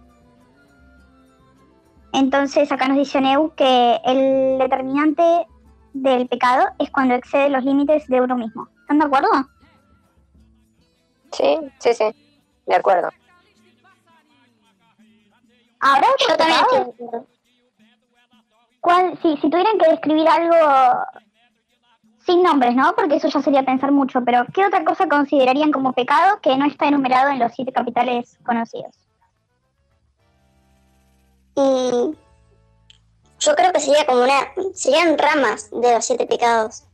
Entonces 2.13 2.71
acá 2.71 2.89
nos 2.89 2.99
dice 2.99 3.21
Neu 3.21 3.53
que 3.55 4.01
el 4.05 4.59
determinante 4.59 5.47
del 5.93 6.29
pecado 6.29 6.67
es 6.79 6.91
cuando 6.91 7.15
excede 7.15 7.51
los 7.51 7.65
límites 7.65 8.07
de 8.07 8.21
uno 8.21 8.37
mismo. 8.37 8.69
¿Están 8.81 9.01
de 9.01 9.05
acuerdo? 9.07 9.29
Sí, 11.33 11.59
sí, 11.79 11.95
sí, 11.95 12.05
de 12.67 12.75
acuerdo. 12.75 13.09
¿Habrá 15.81 16.07
otro 16.11 16.27
Yo 16.29 16.37
también. 16.37 17.27
¿Cuál, 18.81 19.19
si, 19.21 19.37
si 19.37 19.51
tuvieran 19.51 19.79
que 19.79 19.91
describir 19.91 20.29
algo 20.29 20.57
sin 22.31 22.43
nombres, 22.43 22.75
¿no? 22.77 22.95
Porque 22.95 23.17
eso 23.17 23.29
ya 23.29 23.43
sería 23.43 23.65
pensar 23.65 23.91
mucho, 23.91 24.21
pero 24.25 24.45
¿qué 24.55 24.65
otra 24.65 24.85
cosa 24.85 25.09
considerarían 25.09 25.73
como 25.73 25.93
pecado 25.93 26.39
que 26.41 26.57
no 26.57 26.65
está 26.67 26.87
enumerado 26.87 27.31
en 27.31 27.39
los 27.41 27.53
siete 27.53 27.73
capitales 27.73 28.39
conocidos? 28.45 28.95
Mm, 31.57 32.13
yo 33.41 33.55
creo 33.57 33.73
que 33.73 33.81
sería 33.81 34.07
como 34.07 34.23
una. 34.23 34.73
serían 34.75 35.19
ramas 35.19 35.71
de 35.71 35.95
los 35.95 36.05
siete 36.05 36.27
pecados, 36.27 36.85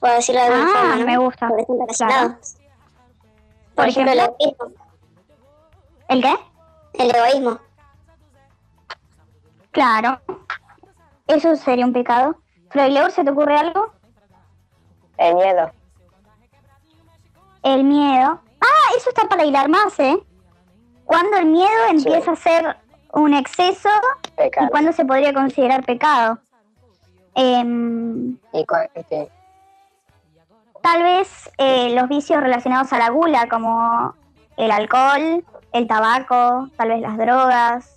por 0.00 0.10
decirlo 0.10 0.40
de 0.40 0.46
alguna 0.48 0.70
Ah, 0.70 0.78
forma. 0.80 0.96
¿no? 0.96 1.06
me 1.06 1.16
gusta. 1.18 1.48
Porque 1.48 1.62
están 1.62 1.78
relacionados. 1.78 2.54
Por, 2.54 3.74
Por 3.76 3.88
ejemplo, 3.88 4.12
ejemplo. 4.12 4.36
el 4.38 4.48
egoísmo. 4.50 4.82
¿El 6.08 6.22
qué? 6.22 6.34
El 6.94 7.14
egoísmo. 7.14 7.58
Claro. 9.70 10.20
Eso 11.28 11.56
sería 11.56 11.86
un 11.86 11.92
pecado. 11.92 12.36
Freileur, 12.70 13.10
¿se 13.10 13.22
te 13.24 13.30
ocurre 13.30 13.56
algo? 13.56 13.92
El 15.18 15.34
miedo, 15.34 15.70
El 17.62 17.84
miedo. 17.84 18.40
Ah, 18.60 18.96
eso 18.96 19.10
está 19.10 19.28
para 19.28 19.44
hilar 19.44 19.68
más, 19.68 19.98
¿eh? 20.00 20.18
Cuando 21.04 21.36
el 21.36 21.46
miedo 21.46 21.86
empieza 21.90 22.32
a 22.32 22.36
ser 22.36 22.76
un 23.12 23.34
exceso 23.34 23.90
y 24.38 24.68
cuándo 24.68 24.92
se 24.92 25.04
podría 25.04 25.32
considerar 25.32 25.84
pecado. 25.84 26.38
Y 27.34 28.38
sí. 28.52 29.28
tal 30.80 31.02
vez 31.02 31.50
eh, 31.58 31.94
los 31.94 32.08
vicios 32.08 32.42
relacionados 32.42 32.92
a 32.92 32.98
la 32.98 33.10
gula, 33.10 33.48
como 33.48 34.14
el 34.56 34.70
alcohol, 34.70 35.44
el 35.72 35.86
tabaco, 35.86 36.68
tal 36.76 36.88
vez 36.88 37.00
las 37.00 37.16
drogas. 37.16 37.96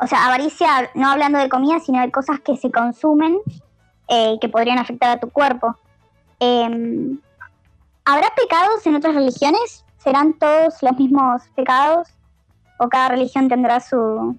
O 0.00 0.06
sea, 0.06 0.26
avaricia, 0.26 0.90
no 0.94 1.10
hablando 1.10 1.38
de 1.38 1.48
comida, 1.48 1.80
sino 1.80 2.00
de 2.00 2.10
cosas 2.10 2.40
que 2.40 2.56
se 2.56 2.70
consumen 2.70 3.38
eh, 4.08 4.34
y 4.34 4.38
que 4.38 4.48
podrían 4.48 4.78
afectar 4.78 5.10
a 5.10 5.20
tu 5.20 5.30
cuerpo. 5.30 5.76
Em, 6.40 7.20
¿Habrá 8.04 8.32
pecados 8.34 8.86
en 8.86 8.94
otras 8.94 9.14
religiones? 9.14 9.84
¿Serán 9.98 10.32
todos 10.38 10.82
los 10.82 10.98
mismos 10.98 11.42
pecados? 11.54 12.08
¿O 12.78 12.88
cada 12.88 13.10
religión 13.10 13.48
tendrá 13.48 13.80
su... 13.80 14.34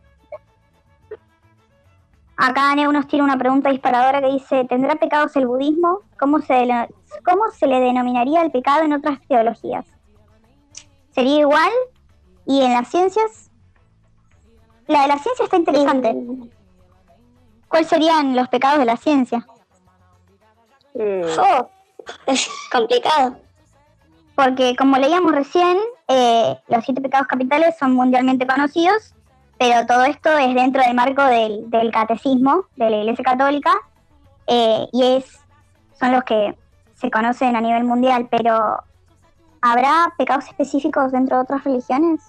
Acá 2.35 2.73
Neu 2.73 2.91
nos 2.91 3.05
tiene 3.07 3.25
una 3.25 3.37
pregunta 3.37 3.69
disparadora 3.69 4.21
que 4.21 4.31
dice, 4.31 4.65
¿tendrá 4.65 4.95
pecados 4.95 5.35
el 5.35 5.45
budismo? 5.45 5.99
¿Cómo 6.17 6.39
se, 6.39 6.67
¿Cómo 7.23 7.51
se 7.51 7.67
le 7.67 7.79
denominaría 7.79 8.41
el 8.41 8.49
pecado 8.49 8.83
en 8.83 8.93
otras 8.93 9.19
teologías? 9.27 9.85
¿Sería 11.11 11.41
igual? 11.41 11.71
¿Y 12.47 12.61
en 12.61 12.73
las 12.73 12.87
ciencias? 12.87 13.51
La 14.87 15.03
de 15.03 15.09
la 15.09 15.19
ciencia 15.19 15.43
está 15.45 15.57
interesante. 15.57 16.15
¿Cuáles 17.67 17.87
serían 17.87 18.35
los 18.35 18.47
pecados 18.47 18.79
de 18.79 18.85
la 18.85 18.97
ciencia? 18.97 19.45
Mm, 20.95 21.21
Oh, 21.37 21.69
es 22.25 22.49
complicado. 22.71 23.37
Porque 24.35 24.75
como 24.75 24.97
leíamos 24.97 25.33
recién, 25.33 25.77
eh, 26.07 26.57
los 26.67 26.85
siete 26.85 27.01
pecados 27.01 27.27
capitales 27.27 27.75
son 27.77 27.93
mundialmente 27.93 28.47
conocidos, 28.47 29.13
pero 29.57 29.85
todo 29.85 30.05
esto 30.05 30.29
es 30.37 30.55
dentro 30.55 30.81
del 30.81 30.93
marco 30.93 31.23
del, 31.23 31.69
del 31.69 31.91
catecismo 31.91 32.65
de 32.77 32.89
la 32.89 32.97
Iglesia 32.97 33.25
Católica 33.25 33.73
eh, 34.47 34.87
y 34.93 35.03
es 35.03 35.39
son 35.99 36.13
los 36.13 36.23
que 36.23 36.57
se 36.95 37.11
conocen 37.11 37.55
a 37.55 37.61
nivel 37.61 37.83
mundial, 37.83 38.27
pero 38.31 38.83
¿habrá 39.61 40.13
pecados 40.17 40.45
específicos 40.45 41.11
dentro 41.11 41.37
de 41.37 41.43
otras 41.43 41.63
religiones? 41.63 42.21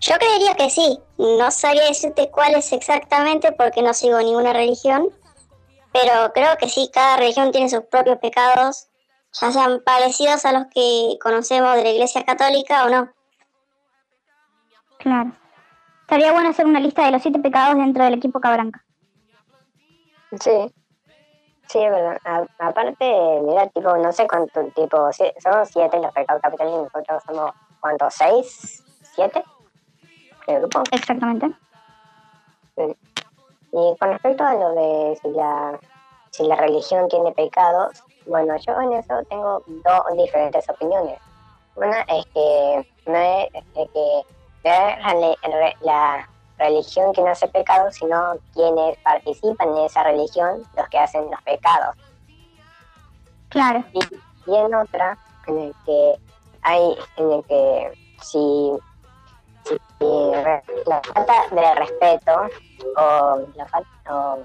Yo 0.00 0.14
creería 0.16 0.54
que 0.54 0.70
sí. 0.70 0.98
No 1.16 1.50
sabría 1.50 1.86
decirte 1.86 2.30
cuáles 2.30 2.72
exactamente 2.72 3.52
porque 3.52 3.82
no 3.82 3.94
sigo 3.94 4.18
ninguna 4.18 4.52
religión. 4.52 5.08
Pero 5.98 6.32
creo 6.34 6.56
que 6.58 6.68
sí, 6.68 6.90
cada 6.92 7.16
religión 7.16 7.52
tiene 7.52 7.70
sus 7.70 7.84
propios 7.84 8.18
pecados, 8.18 8.88
ya 9.40 9.50
sean 9.50 9.80
parecidos 9.84 10.44
a 10.44 10.52
los 10.52 10.66
que 10.66 11.16
conocemos 11.22 11.74
de 11.76 11.84
la 11.84 11.90
Iglesia 11.90 12.24
Católica 12.24 12.84
o 12.84 12.88
no. 12.90 13.12
Claro. 14.98 15.32
Estaría 16.02 16.32
bueno 16.32 16.50
hacer 16.50 16.66
una 16.66 16.80
lista 16.80 17.04
de 17.06 17.12
los 17.12 17.22
siete 17.22 17.38
pecados 17.38 17.76
dentro 17.76 18.04
del 18.04 18.14
equipo 18.14 18.40
Cabranca. 18.40 18.84
Sí, 20.40 20.74
sí, 21.68 21.78
es 21.82 21.90
verdad. 21.90 22.18
A- 22.24 22.46
aparte, 22.68 23.40
mira, 23.42 23.66
tipo, 23.68 23.96
no 23.96 24.12
sé 24.12 24.26
cuánto, 24.28 24.64
tipo, 24.74 25.10
si- 25.12 25.32
son 25.42 25.64
siete 25.64 25.98
los 25.98 26.12
pecados 26.12 26.42
capitales 26.42 26.74
y 26.74 26.76
nosotros 26.76 27.22
somos, 27.26 27.52
¿cuántos? 27.80 28.14
¿Seis? 28.14 28.84
¿Siete? 29.14 29.42
El 30.46 30.60
grupo. 30.60 30.82
Exactamente. 30.92 31.50
Y 33.72 33.96
con 33.98 34.12
respecto 34.12 34.44
a 34.44 34.54
lo 34.54 34.70
de 34.70 35.18
si 35.22 35.28
la, 35.30 35.78
si 36.30 36.44
la 36.44 36.56
religión 36.56 37.08
tiene 37.08 37.32
pecados, 37.32 38.02
bueno, 38.26 38.54
yo 38.66 38.80
en 38.80 38.92
eso 38.94 39.22
tengo 39.28 39.62
dos 39.66 40.16
diferentes 40.16 40.68
opiniones. 40.68 41.18
Una 41.74 42.00
es 42.02 42.26
que 42.26 42.88
no 43.06 43.16
es, 43.16 43.48
es 43.54 43.90
que 43.90 44.22
la, 44.64 45.36
la 45.82 46.28
religión 46.58 47.12
que 47.12 47.20
no 47.22 47.28
hace 47.28 47.48
pecados, 47.48 47.94
sino 47.94 48.34
quienes 48.54 48.96
participan 48.98 49.68
en 49.68 49.84
esa 49.84 50.02
religión, 50.02 50.62
los 50.76 50.88
que 50.88 50.98
hacen 50.98 51.30
los 51.30 51.42
pecados. 51.42 51.96
Claro. 53.50 53.84
Y 54.46 54.54
en 54.54 54.74
otra, 54.74 55.18
en 55.46 55.58
el 55.58 55.74
que 55.84 56.14
hay, 56.62 56.96
en 57.16 57.32
el 57.32 57.44
que 57.44 57.92
si, 58.22 58.72
re- 60.00 60.62
la 60.86 61.00
falta 61.02 61.34
de 61.50 61.74
respeto 61.74 62.32
o 62.96 63.38
la, 63.54 64.12
o 64.14 64.38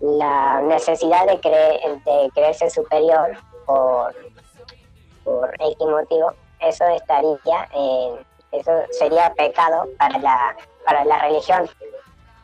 la 0.00 0.60
necesidad 0.62 1.26
de, 1.26 1.40
creer, 1.40 2.02
de 2.04 2.30
creerse 2.34 2.70
superior 2.70 3.36
por, 3.66 4.14
por 5.24 5.54
X 5.54 5.76
motivo, 5.80 6.32
eso 6.60 6.84
estaría 6.88 7.68
en, 7.74 8.26
eso 8.52 8.72
sería 8.90 9.32
pecado 9.34 9.86
para 9.98 10.18
la, 10.18 10.56
para 10.84 11.04
la 11.04 11.18
religión. 11.18 11.68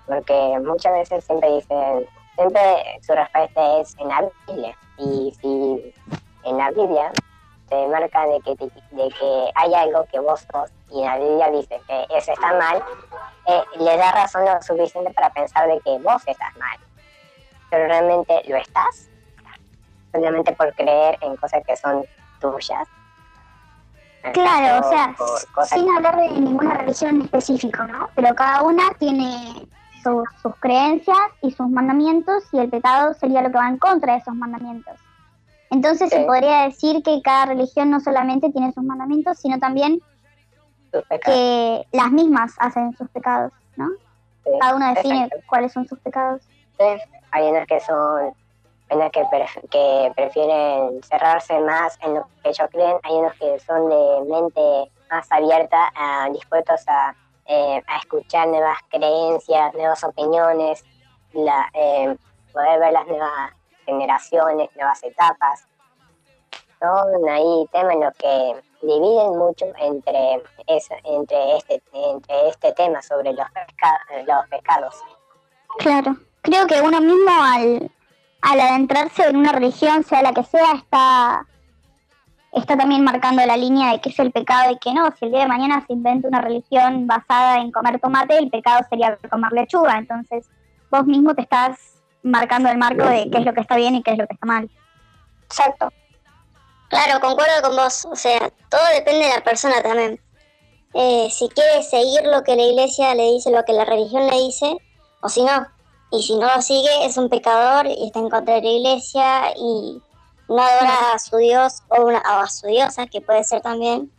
Porque 0.07 0.59
muchas 0.63 0.93
veces 0.93 1.25
siempre 1.25 1.51
dicen, 1.51 2.07
siempre 2.37 3.01
su 3.01 3.15
respuesta 3.15 3.79
es 3.79 3.97
en 3.99 4.09
la 4.09 4.29
Biblia. 4.47 4.77
Y 4.99 5.33
si 5.41 5.95
en 6.45 6.59
la 6.59 6.71
Biblia 6.73 7.11
te 7.69 7.87
marca 7.89 8.27
de 8.27 8.41
que, 8.41 8.57
te- 8.57 8.65
de 8.91 9.09
que 9.09 9.51
hay 9.55 9.75
algo 9.75 10.05
que 10.13 10.19
vos 10.21 10.47
sos 10.53 10.71
y 10.91 11.03
la 11.05 11.19
Biblia 11.19 11.51
dice 11.51 11.81
que 11.87 12.07
eso 12.17 12.33
está 12.33 12.53
mal, 12.55 12.83
eh, 13.47 13.63
le 13.79 13.97
da 13.97 14.13
razón 14.13 14.45
lo 14.45 14.61
suficiente 14.63 15.11
para 15.13 15.31
pensar 15.31 15.67
de 15.69 15.81
que 15.81 15.99
vos 15.99 16.23
estás 16.27 16.57
mal. 16.57 16.79
Pero 17.71 17.87
realmente 17.87 18.43
lo 18.47 18.57
estás, 18.57 19.09
solamente 20.13 20.53
por 20.53 20.73
creer 20.75 21.19
en 21.23 21.37
cosas 21.37 21.63
que 21.67 21.77
son 21.77 22.05
tuyas. 22.41 22.87
Claro, 24.33 24.87
o 24.87 24.91
sea, 24.91 25.15
por 25.55 25.67
sin 25.67 25.89
hablar 25.97 26.17
de 26.17 26.29
ninguna 26.29 26.75
religión 26.75 27.17
en 27.17 27.23
específico, 27.23 27.83
¿no? 27.85 28.09
Pero 28.15 28.35
cada 28.35 28.63
una 28.63 28.91
tiene 28.99 29.67
sus, 30.03 30.23
sus 30.41 30.55
creencias 30.61 31.19
y 31.43 31.51
sus 31.51 31.69
mandamientos 31.69 32.45
y 32.53 32.59
el 32.59 32.71
pecado 32.71 33.13
sería 33.15 33.43
lo 33.43 33.51
que 33.51 33.59
va 33.59 33.69
en 33.69 33.79
contra 33.79 34.13
de 34.15 34.19
esos 34.21 34.35
mandamientos. 34.35 34.95
Entonces 35.71 36.11
se 36.11 36.19
Sí. 36.21 36.25
podría 36.25 36.63
decir 36.63 37.03
que 37.03 37.21
cada 37.23 37.47
religión 37.47 37.91
no 37.91 38.01
solamente 38.01 38.51
tiene 38.51 38.73
sus 38.73 38.85
mandamientos, 38.85 39.39
sino 39.39 39.59
también 39.59 40.01
que 41.25 41.87
las 41.93 42.11
mismas 42.13 42.55
hacen 42.59 42.97
sus 42.97 43.09
pecados, 43.11 43.53
¿no? 43.77 43.89
Cada 44.61 44.77
uno 44.77 44.89
define 44.95 45.25
Exacto. 45.25 45.45
cuáles 45.47 45.73
son 45.73 45.87
sus 45.89 45.99
pecados. 46.01 46.43
Sí, 46.79 46.85
Hay 47.33 47.49
unos 47.51 47.67
que 47.67 47.81
son, 47.81 48.35
hay 48.91 48.97
unos 48.97 49.11
que, 49.11 49.23
pref- 49.25 49.69
que 49.71 50.13
prefieren 50.15 51.03
cerrarse 51.03 51.59
más 51.61 51.99
en 52.03 52.15
lo 52.15 52.29
que 52.43 52.51
ellos 52.51 52.69
creen, 52.71 52.97
hay 53.03 53.15
unos 53.17 53.33
que 53.35 53.59
son 53.61 53.89
de 53.89 54.21
mente 54.31 54.93
más 55.11 55.27
abierta, 55.31 55.91
ah, 55.97 56.29
dispuestos 56.33 56.83
a, 56.87 57.17
eh, 57.47 57.83
a 57.87 57.97
escuchar 57.99 58.49
nuevas 58.49 58.79
creencias, 58.91 59.75
nuevas 59.75 60.05
opiniones, 60.05 60.85
la, 61.33 61.69
eh, 61.75 62.17
poder 62.53 62.79
ver 62.79 62.93
las 62.93 63.07
nuevas 63.07 63.53
generaciones, 63.85 64.71
nuevas 64.77 65.03
etapas. 65.03 65.67
Son 66.81 67.29
ahí 67.29 67.67
temas 67.73 67.97
los 67.97 68.15
que 68.19 68.63
dividen 68.83 69.39
mucho 69.39 69.65
entre, 69.79 70.43
entre, 71.07 71.57
este, 71.57 71.83
entre 71.93 72.49
este 72.49 72.73
tema 72.73 73.01
sobre 73.01 73.33
los, 73.33 73.47
pesca- 73.47 74.01
los 74.27 74.49
pecados. 74.49 74.95
Claro. 75.79 76.17
Creo 76.43 76.67
que 76.67 76.83
uno 76.83 77.01
mismo 77.01 77.31
al, 77.31 77.91
al 78.43 78.61
adentrarse 78.61 79.27
en 79.27 79.37
una 79.37 79.53
religión, 79.53 80.05
sea 80.05 80.21
la 80.21 80.35
que 80.35 80.43
sea, 80.43 80.73
está, 80.75 81.47
está 82.53 82.77
también 82.77 83.03
marcando 83.03 83.47
la 83.47 83.57
línea 83.57 83.93
de 83.93 84.01
qué 84.03 84.11
es 84.11 84.19
el 84.19 84.31
pecado 84.31 84.71
y 84.73 84.79
qué 84.79 84.93
no. 84.93 85.11
Si 85.13 85.25
el 85.25 85.31
día 85.31 85.41
de 85.41 85.49
mañana 85.49 85.83
se 85.87 85.95
inventa 85.95 86.29
una 86.29 86.43
religión 86.43 87.07
basada 87.07 87.61
en 87.61 87.73
comer 87.73 87.99
tomate, 87.99 88.37
el 88.37 88.51
pecado 88.51 88.85
sería 88.91 89.17
comer 89.31 89.53
lechuga. 89.53 89.97
Entonces, 89.97 90.51
vos 90.91 91.07
mismo 91.07 91.35
te 91.35 91.41
estás 91.43 91.94
marcando 92.25 92.69
el 92.71 92.79
marco 92.79 93.05
de 93.05 93.31
qué 93.31 93.39
es 93.39 93.45
lo 93.45 93.55
que 93.55 93.61
está 93.61 93.77
bien 93.77 93.95
y 93.95 94.03
qué 94.03 94.13
es 94.13 94.19
lo 94.19 94.27
que 94.27 94.35
está 94.35 94.47
mal. 94.47 94.69
Exacto. 95.45 95.93
Claro, 96.89 97.21
concuerdo 97.21 97.63
con 97.63 97.77
vos. 97.77 98.05
O 98.11 98.17
sea, 98.17 98.51
todo 98.69 98.81
depende 98.95 99.27
de 99.27 99.35
la 99.35 99.45
persona 99.45 99.81
también. 99.83 100.21
Eh, 100.95 101.29
si 101.31 101.49
quiere 101.49 101.83
seguir 101.83 102.25
lo 102.25 102.43
que 102.43 102.57
la 102.57 102.63
iglesia 102.63 103.15
le 103.15 103.33
dice, 103.33 103.51
lo 103.51 103.65
que 103.65 103.73
la 103.73 103.85
religión 103.85 104.27
le 104.27 104.37
dice, 104.39 104.77
o 105.21 105.29
si 105.29 105.43
no. 105.45 105.67
Y 106.13 106.23
si 106.23 106.37
no 106.37 106.47
lo 106.55 106.63
sigue, 106.63 107.05
es 107.05 107.17
un 107.17 107.29
pecador 107.29 107.87
y 107.87 108.07
está 108.07 108.21
en 108.21 108.31
contra 108.31 108.55
de 108.55 108.63
la 108.63 108.69
iglesia 108.71 109.51
y 109.57 110.01
no 110.49 110.63
adora 110.63 111.15
a 111.15 111.19
su 111.19 111.37
Dios 111.39 111.83
o, 111.89 112.03
una, 112.03 112.21
o 112.21 112.41
a 112.43 112.49
su 112.49 112.67
diosa, 112.69 113.07
que 113.07 113.21
puede 113.21 113.43
ser 113.45 113.61
también. 113.63 114.11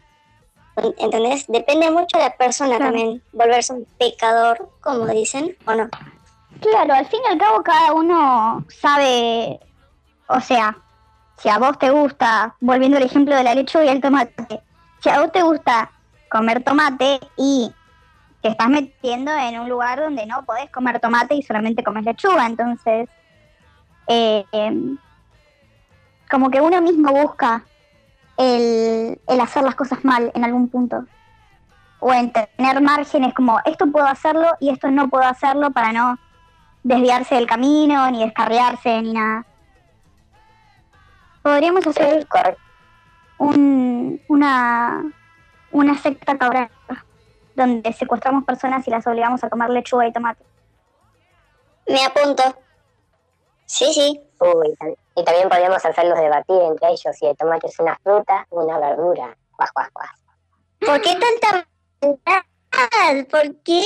¿Entendés? 0.98 1.46
Depende 1.48 1.90
mucho 1.90 2.18
de 2.18 2.26
la 2.26 2.36
persona 2.36 2.76
Claro. 2.76 2.86
también, 2.92 3.24
volverse 3.32 3.72
un 3.72 3.86
pecador, 3.98 4.70
como 4.82 5.06
dicen, 5.08 5.56
o 5.66 5.74
no. 5.74 5.88
Claro, 6.62 6.94
al 6.94 7.06
fin 7.06 7.20
y 7.28 7.32
al 7.32 7.38
cabo 7.38 7.64
cada 7.64 7.94
uno 7.94 8.66
sabe, 8.70 9.60
o 10.28 10.40
sea, 10.40 10.78
si 11.38 11.50
a 11.50 11.58
vos 11.58 11.78
te 11.78 11.90
gusta, 11.90 12.56
volviendo 12.62 12.98
al 12.98 13.04
ejemplo 13.04 13.36
de 13.36 13.44
la 13.44 13.56
lechuga 13.56 13.86
y 13.86 13.90
el 13.90 14.02
tomate, 14.02 14.62
si 15.02 15.10
a 15.10 15.20
vos 15.20 15.32
te 15.32 15.44
gusta 15.44 15.92
comer 16.30 16.64
tomate 16.64 17.20
y 17.38 17.72
te 18.42 18.50
estás 18.50 18.70
metiendo 18.70 19.32
en 19.32 19.60
un 19.60 19.70
lugar 19.70 20.00
donde 20.00 20.26
no 20.26 20.46
podés 20.46 20.70
comer 20.72 21.00
tomate 21.00 21.36
y 21.36 21.44
solamente 21.44 21.84
comes 21.84 22.06
lechuga, 22.06 22.46
entonces, 22.46 23.10
eh, 24.08 24.46
como 26.30 26.50
que 26.50 26.62
uno 26.62 26.82
mismo 26.82 27.12
busca 27.12 27.64
el, 28.38 29.20
el 29.28 29.42
hacer 29.42 29.64
las 29.64 29.76
cosas 29.76 30.04
mal 30.04 30.32
en 30.34 30.44
algún 30.44 30.70
punto. 30.70 31.06
O 32.00 32.14
en 32.14 32.32
tener 32.32 32.82
márgenes 32.82 33.34
como 33.34 33.60
esto 33.66 33.88
puedo 33.88 34.06
hacerlo 34.06 34.48
y 34.60 34.70
esto 34.70 34.92
no 34.92 35.10
puedo 35.10 35.24
hacerlo 35.24 35.72
para 35.72 35.92
no 35.92 36.20
desviarse 36.86 37.34
del 37.34 37.48
camino, 37.48 38.10
ni 38.12 38.24
descarriarse, 38.24 39.02
ni 39.02 39.14
nada. 39.14 39.46
Podríamos 41.42 41.86
hacer 41.88 42.28
un, 43.40 44.22
una, 44.28 45.12
una 45.72 45.98
secta 45.98 46.38
cabral 46.38 46.70
donde 47.56 47.92
secuestramos 47.94 48.44
personas 48.44 48.88
y 48.88 48.92
las 48.92 49.06
obligamos 49.08 49.44
a 49.44 49.50
comer 49.50 49.72
lechuga 49.72 50.08
y 50.08 50.14
tomate. 50.14 50.44
Me 51.88 52.06
apunto. 52.06 52.44
Sí, 53.66 53.92
sí. 53.92 54.22
Uy, 54.40 54.78
y 55.16 55.24
también 55.24 55.50
podríamos 55.50 55.84
hacerlos 55.84 56.20
debatir 56.20 56.62
entre 56.62 56.90
ellos 56.90 57.16
si 57.18 57.26
el 57.26 57.36
tomate 57.36 57.68
es 57.68 57.80
una 57.80 57.98
fruta 58.04 58.46
o 58.50 58.64
una 58.64 58.78
verdura. 58.78 59.36
Guas, 59.58 59.72
guas, 59.74 59.90
guas. 59.92 60.12
¿Por 60.82 61.02
qué 61.02 61.16
tanta? 61.16 61.68
¿Por 63.30 63.56
qué? 63.64 63.84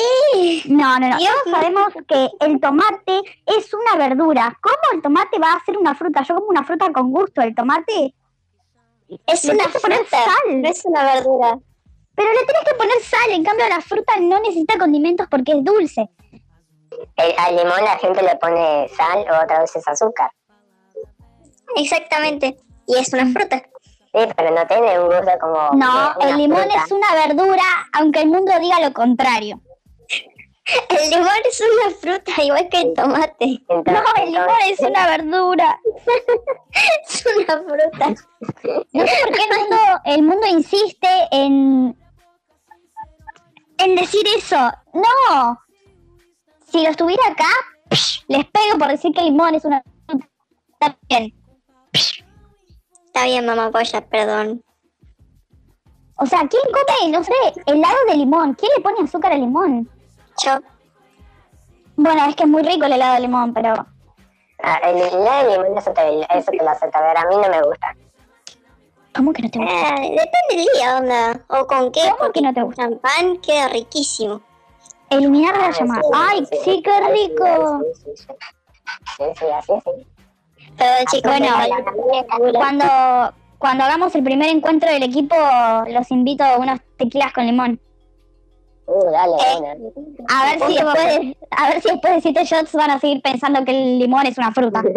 No, 0.65 0.99
no, 0.99 1.09
no. 1.09 1.17
Dios 1.17 1.31
Todos 1.43 1.55
sabemos 1.55 1.93
que 2.07 2.29
el 2.39 2.59
tomate 2.59 3.21
es 3.45 3.73
una 3.73 3.95
verdura. 4.07 4.57
¿Cómo 4.61 4.77
el 4.93 5.01
tomate 5.01 5.39
va 5.39 5.53
a 5.53 5.63
ser 5.65 5.77
una 5.77 5.95
fruta? 5.95 6.23
Yo 6.23 6.35
como 6.35 6.47
una 6.47 6.63
fruta 6.63 6.91
con 6.91 7.11
gusto. 7.11 7.41
El 7.41 7.53
tomate 7.55 8.13
Es 9.27 9.45
una 9.45 9.63
fruta, 9.65 10.05
sal. 10.11 10.61
no 10.61 10.67
es 10.69 10.85
una 10.85 11.03
verdura. 11.15 11.59
Pero 12.15 12.29
le 12.33 12.45
tenés 12.45 12.63
que 12.67 12.75
poner 12.75 12.99
sal, 13.01 13.29
en 13.31 13.43
cambio 13.43 13.67
la 13.69 13.81
fruta 13.81 14.13
no 14.19 14.39
necesita 14.41 14.77
condimentos 14.77 15.27
porque 15.29 15.53
es 15.53 15.63
dulce. 15.63 16.09
El- 17.15 17.35
al 17.37 17.55
limón 17.55 17.83
la 17.83 17.97
gente 17.97 18.21
le 18.21 18.35
pone 18.37 18.89
sal 18.89 19.19
o 19.19 19.43
otra 19.43 19.59
vez 19.61 19.75
es 19.75 19.87
azúcar. 19.87 20.31
Exactamente. 21.75 22.57
Y 22.87 22.97
es 22.97 23.13
una 23.13 23.27
fruta. 23.31 23.63
Sí, 24.11 24.19
pero 24.35 24.51
no 24.55 24.67
tiene 24.67 24.99
un 24.99 25.05
gusto 25.07 25.31
como. 25.39 25.69
No, 25.73 26.15
el 26.21 26.37
limón 26.37 26.61
fruta. 26.63 26.83
es 26.85 26.91
una 26.91 27.13
verdura, 27.27 27.63
aunque 27.93 28.21
el 28.21 28.27
mundo 28.29 28.51
diga 28.59 28.79
lo 28.79 28.91
contrario. 28.93 29.61
El 30.89 31.09
limón 31.09 31.29
es 31.45 31.61
una 31.61 31.95
fruta, 31.95 32.43
igual 32.43 32.69
que 32.69 32.81
el 32.81 32.93
tomate. 32.93 33.59
Entonces- 33.67 34.03
No, 34.03 34.23
el 34.23 34.31
limón 34.31 34.47
es 34.67 34.79
una 34.81 35.07
verdura. 35.07 35.79
Es 37.09 37.25
una 37.25 37.63
fruta. 37.63 38.09
No 38.93 39.07
sé 39.07 39.15
por 39.23 39.33
qué 39.35 39.43
el 39.43 39.59
mundo, 39.59 39.77
el 40.05 40.21
mundo 40.23 40.47
insiste 40.47 41.07
en, 41.31 41.97
en 43.79 43.95
decir 43.95 44.23
eso. 44.37 44.57
No. 44.93 45.59
Si 46.71 46.83
lo 46.83 46.89
estuviera 46.91 47.23
acá, 47.31 47.49
les 48.27 48.45
pego 48.45 48.77
por 48.77 48.89
decir 48.89 49.11
que 49.11 49.21
el 49.21 49.25
limón 49.27 49.55
es 49.55 49.65
una 49.65 49.81
fruta. 50.07 50.27
Está 50.79 50.97
bien. 51.09 51.33
Está 53.19 53.27
bien, 53.31 53.45
mamá 53.45 53.69
polla, 53.69 53.99
perdón. 54.07 54.63
O 56.15 56.25
sea, 56.25 56.39
¿quién 56.47 56.61
come, 56.71 57.11
no 57.11 57.21
sé, 57.21 57.33
helado 57.65 57.97
de 58.07 58.15
limón? 58.15 58.53
¿Quién 58.53 58.71
le 58.77 58.81
pone 58.81 59.01
azúcar 59.03 59.33
al 59.33 59.41
limón? 59.41 59.89
Yo. 60.41 60.59
Bueno, 61.97 62.25
es 62.29 62.35
que 62.37 62.43
es 62.43 62.49
muy 62.49 62.63
rico 62.63 62.85
el 62.85 62.93
helado 62.93 63.15
de 63.15 63.19
limón, 63.19 63.53
pero 63.53 63.73
Ah, 64.63 64.79
el 64.85 65.01
helado 65.01 65.49
de 65.51 65.57
limón, 65.57 65.77
eso 65.77 65.91
te, 65.91 66.21
eso 66.37 66.49
te 66.51 66.63
lo 66.63 66.69
acepto. 66.69 66.97
A 66.97 67.01
ver, 67.01 67.17
a 67.17 67.25
mí 67.25 67.35
no 67.35 67.49
me 67.49 67.61
gusta. 67.61 67.93
¿cómo 69.13 69.33
que 69.33 69.41
no 69.41 69.49
te 69.49 69.59
gusta? 69.59 69.95
Eh, 69.95 70.11
depende 70.11 70.55
del 70.55 70.67
día, 70.75 70.97
onda. 70.97 71.41
O 71.49 71.67
con 71.67 71.91
qué. 71.91 71.99
¿Cómo 72.03 72.15
porque 72.19 72.39
que 72.39 72.45
no 72.45 72.53
te 72.53 72.61
gusta? 72.63 72.83
champán 72.83 73.35
queda 73.41 73.67
riquísimo. 73.67 74.39
Eliminar 75.09 75.57
la 75.57 75.65
Ah, 75.65 75.71
llamada. 75.77 76.01
sí, 76.03 76.09
Ay, 76.13 76.45
sí, 76.63 76.81
qué 76.81 77.01
rico. 77.11 77.81
Sí, 77.83 78.01
sí, 78.01 78.11
sí. 78.15 78.33
Sí, 79.17 79.23
sí, 79.37 79.45
así 79.53 79.73
sí. 79.83 80.07
Chicos, 81.11 81.31
Bueno, 81.31 81.47
bueno, 81.95 82.53
Cuando, 82.53 83.33
cuando 83.57 83.83
hagamos 83.83 84.15
el 84.15 84.23
primer 84.23 84.49
encuentro 84.49 84.89
del 84.91 85.03
equipo, 85.03 85.35
los 85.87 86.11
invito 86.11 86.43
a 86.43 86.57
unos 86.57 86.79
tequilas 86.97 87.33
con 87.33 87.45
limón. 87.45 87.79
Uh, 88.85 89.11
dale, 89.11 89.33
Eh, 89.33 89.57
bueno. 89.59 89.91
A 90.29 90.45
ver 90.45 90.59
si 90.67 90.73
después, 90.75 91.37
a 91.51 91.69
ver 91.69 91.81
si 91.81 91.89
después 91.91 92.13
de 92.15 92.21
siete 92.21 92.43
shots 92.45 92.73
van 92.73 92.91
a 92.91 92.99
seguir 92.99 93.21
pensando 93.21 93.63
que 93.63 93.71
el 93.71 93.99
limón 93.99 94.25
es 94.25 94.37
una 94.37 94.51
fruta. 94.51 94.83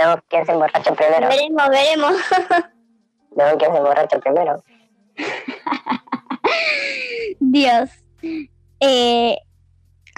No, 0.00 0.16
¿quién 0.28 0.46
se 0.46 0.52
emborracha 0.52 0.94
primero? 0.94 1.26
veremos, 1.28 1.68
veremos. 1.70 2.12
No, 3.34 3.44
¿quién 3.58 3.72
se 3.72 3.78
emborracha 3.78 4.18
primero? 4.20 4.62
Dios. 7.40 7.90
Eh, 8.78 9.36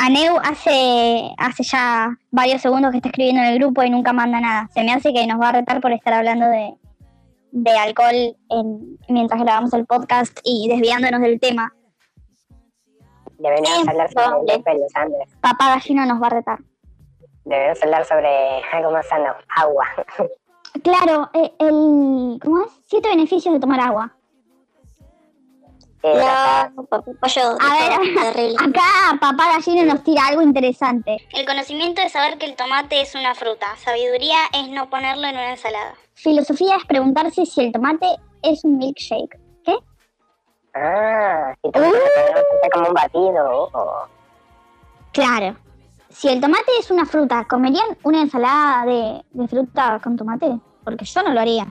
Aneu 0.02 0.38
hace, 0.42 1.30
hace 1.36 1.62
ya 1.62 2.08
varios 2.30 2.62
segundos 2.62 2.90
que 2.90 2.96
está 2.98 3.10
escribiendo 3.10 3.42
en 3.42 3.48
el 3.48 3.58
grupo 3.58 3.82
y 3.82 3.90
nunca 3.90 4.12
manda 4.12 4.40
nada. 4.40 4.68
Se 4.72 4.82
me 4.82 4.92
hace 4.92 5.12
que 5.12 5.26
nos 5.26 5.40
va 5.40 5.50
a 5.50 5.52
retar 5.52 5.80
por 5.80 5.92
estar 5.92 6.14
hablando 6.14 6.46
de, 6.46 6.74
de 7.52 7.70
alcohol 7.78 8.36
en- 8.48 8.98
mientras 9.09 9.40
grabamos 9.42 9.72
el 9.74 9.84
podcast 9.86 10.38
y 10.42 10.68
desviándonos 10.68 11.20
del 11.20 11.38
tema. 11.38 11.72
Deberíamos 13.38 13.82
Sí, 13.82 13.88
hablar 13.90 14.11
sobre 14.12 14.55
el 14.55 14.86
Andes. 14.94 15.36
Papá 15.40 15.68
Gallino 15.68 16.07
nos 16.07 16.22
va 16.22 16.26
a 16.26 16.30
retar. 16.30 16.59
Deberíamos 17.44 17.82
hablar 17.82 18.05
sobre 18.05 18.62
algo 18.72 18.90
más 18.92 19.07
sano, 19.07 19.34
agua. 19.57 19.86
Claro, 20.84 21.28
eh, 21.34 21.53
el, 21.59 22.38
¿cómo 22.40 22.62
es? 22.64 22.70
Siete 22.86 23.09
beneficios 23.09 23.53
de 23.53 23.59
tomar 23.59 23.80
agua. 23.80 24.14
No, 26.03 26.86
papá, 26.86 27.03
pollo. 27.20 27.59
A 27.61 27.98
ver, 27.98 28.14
terrible. 28.14 28.57
Acá 28.61 29.18
Papá 29.20 29.53
Gallino 29.53 29.92
nos 29.92 30.03
tira 30.03 30.26
algo 30.28 30.40
interesante. 30.40 31.18
El 31.32 31.46
conocimiento 31.46 32.01
es 32.01 32.12
saber 32.12 32.38
que 32.38 32.46
el 32.46 32.57
tomate 32.57 33.03
es 33.03 33.14
una 33.14 33.34
fruta. 33.34 33.76
Sabiduría 33.76 34.38
es 34.55 34.68
no 34.70 34.88
ponerlo 34.88 35.26
en 35.26 35.34
una 35.34 35.51
ensalada. 35.51 35.94
Filosofía 36.14 36.76
es 36.76 36.84
preguntarse 36.86 37.44
si 37.44 37.61
el 37.61 37.72
tomate 37.72 38.07
es 38.42 38.64
un 38.64 38.78
milkshake. 38.78 39.38
¿Qué? 39.64 39.76
Ah, 40.74 41.55
si 41.62 41.68
hacer 41.68 42.70
como 42.72 42.88
un 42.88 42.94
batido. 42.94 43.68
o 43.72 44.09
Claro. 45.12 45.57
Si 46.09 46.28
el 46.28 46.40
tomate 46.40 46.72
es 46.78 46.90
una 46.90 47.05
fruta, 47.05 47.44
¿comerían 47.48 47.96
una 48.05 48.22
ensalada 48.22 48.84
de, 48.86 49.24
de 49.32 49.48
fruta 49.48 50.01
con 50.03 50.16
tomate? 50.16 50.59
Porque 50.82 51.05
yo 51.05 51.22
no 51.22 51.32
lo 51.32 51.40
haría. 51.40 51.66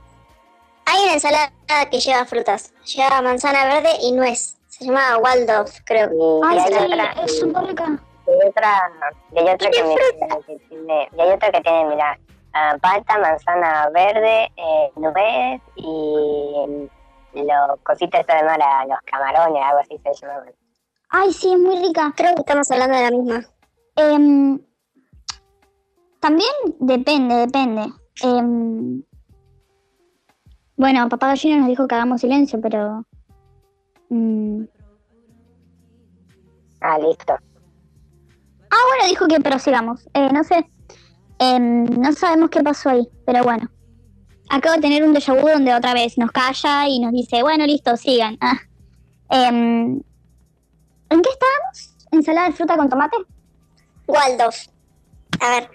Hay 0.92 1.04
una 1.04 1.14
ensalada 1.14 1.52
que 1.92 2.00
lleva 2.00 2.26
frutas. 2.26 2.74
Lleva 2.84 3.22
manzana 3.22 3.66
verde 3.66 3.92
y 4.02 4.12
nuez. 4.12 4.58
Se 4.70 4.86
llama 4.86 5.20
Waldorf, 5.20 5.82
creo. 5.86 6.10
Y, 6.12 6.42
Ay, 6.48 6.58
y 6.58 6.60
hay 6.62 6.68
sí, 6.68 6.94
otra, 6.94 7.12
es 7.24 7.40
súper 7.40 7.64
rica. 7.66 7.86
sí, 8.26 8.32
hay 8.32 8.50
otra, 8.50 8.92
y 9.32 9.38
hay 9.38 9.50
otra 9.54 9.70
que, 9.70 10.58
tiene, 10.68 11.10
y 11.16 11.22
hay 11.22 11.30
otra 11.30 11.52
que 11.52 11.62
tiene, 11.62 11.86
mira, 11.86 12.20
ah, 12.54 12.76
palta, 12.82 13.20
manzana 13.20 13.90
verde, 13.94 14.52
eh, 14.56 14.92
nuez 14.96 15.62
y 15.76 16.90
los 17.36 17.80
cositas 17.84 18.26
de 18.26 18.44
mar, 18.44 18.60
a 18.60 18.86
los 18.86 19.00
camarones, 19.06 19.64
algo 19.64 19.80
así 19.82 20.00
se 20.04 20.14
llamaban. 20.26 20.54
Ay, 21.10 21.34
sí, 21.34 21.54
es 21.54 21.60
muy 21.60 21.78
rica. 21.86 22.12
Creo 22.16 22.34
que 22.34 22.42
estamos 22.42 22.70
hablando 22.72 22.98
de 22.98 23.04
la 23.04 23.12
misma. 23.12 23.46
Em, 23.96 24.60
también 26.20 26.52
depende, 26.80 27.36
depende. 27.36 27.94
Em, 28.24 29.04
bueno, 30.80 31.10
papá 31.10 31.28
gallino 31.28 31.58
nos 31.60 31.68
dijo 31.68 31.88
que 31.88 31.96
hagamos 31.96 32.22
silencio, 32.22 32.60
pero... 32.62 33.06
mm, 34.10 34.64
Ah, 36.82 36.98
listo. 36.98 37.34
Ah, 37.34 38.78
bueno, 38.88 39.10
dijo 39.10 39.28
que 39.28 39.42
prosigamos. 39.42 40.08
Eh, 40.14 40.30
no 40.32 40.44
sé. 40.46 40.66
Em, 41.40 41.84
no 41.84 42.14
sabemos 42.14 42.50
qué 42.50 42.62
pasó 42.64 42.90
ahí, 42.92 43.06
pero 43.26 43.44
bueno. 43.44 43.70
Acabo 44.50 44.76
de 44.76 44.82
tener 44.82 45.04
un 45.04 45.14
déjà 45.14 45.34
vu 45.34 45.48
donde 45.50 45.74
otra 45.76 45.94
vez 45.94 46.18
nos 46.18 46.32
calla 46.32 46.88
y 46.88 47.00
nos 47.00 47.12
dice, 47.12 47.44
bueno, 47.44 47.66
listo, 47.66 47.98
sigan. 47.98 48.38
Ah. 48.40 48.60
Em, 49.30 50.02
¿En 51.10 51.22
qué 51.22 51.30
estábamos? 51.30 51.96
¿Ensalada 52.12 52.48
de 52.48 52.54
fruta 52.54 52.78
con 52.78 52.88
tomate? 52.90 53.18
Waldorf. 54.08 54.68
A 55.42 55.50
ver, 55.50 55.70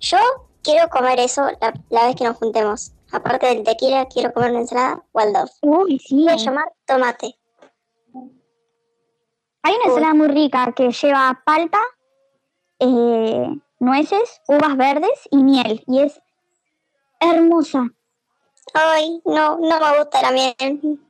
yo 0.00 0.18
quiero 0.62 0.88
comer 0.88 1.18
eso 1.18 1.46
la, 1.60 1.72
la 1.88 2.06
vez 2.06 2.16
que 2.16 2.24
nos 2.24 2.36
juntemos. 2.36 2.92
Aparte 3.12 3.46
del 3.46 3.64
tequila, 3.64 4.06
quiero 4.06 4.32
comer 4.32 4.50
una 4.50 4.60
ensalada 4.60 5.02
Waldorf. 5.12 5.52
Uy, 5.62 5.98
sí. 5.98 6.24
Voy 6.24 6.32
a 6.32 6.36
llamar 6.36 6.72
tomate. 6.86 7.38
Hay 9.62 9.74
una 9.74 9.84
ensalada 9.86 10.14
muy 10.14 10.28
rica 10.28 10.72
que 10.72 10.90
lleva 10.90 11.42
palta, 11.44 11.80
eh, 12.78 13.48
nueces, 13.80 14.40
uvas 14.48 14.76
verdes 14.76 15.28
y 15.30 15.38
miel. 15.38 15.82
Y 15.86 16.00
es 16.00 16.20
hermosa. 17.20 17.88
Ay, 18.74 19.20
no, 19.24 19.58
no 19.58 19.80
me 19.80 19.98
gusta 19.98 20.22
la 20.22 20.30
miel. 20.32 21.00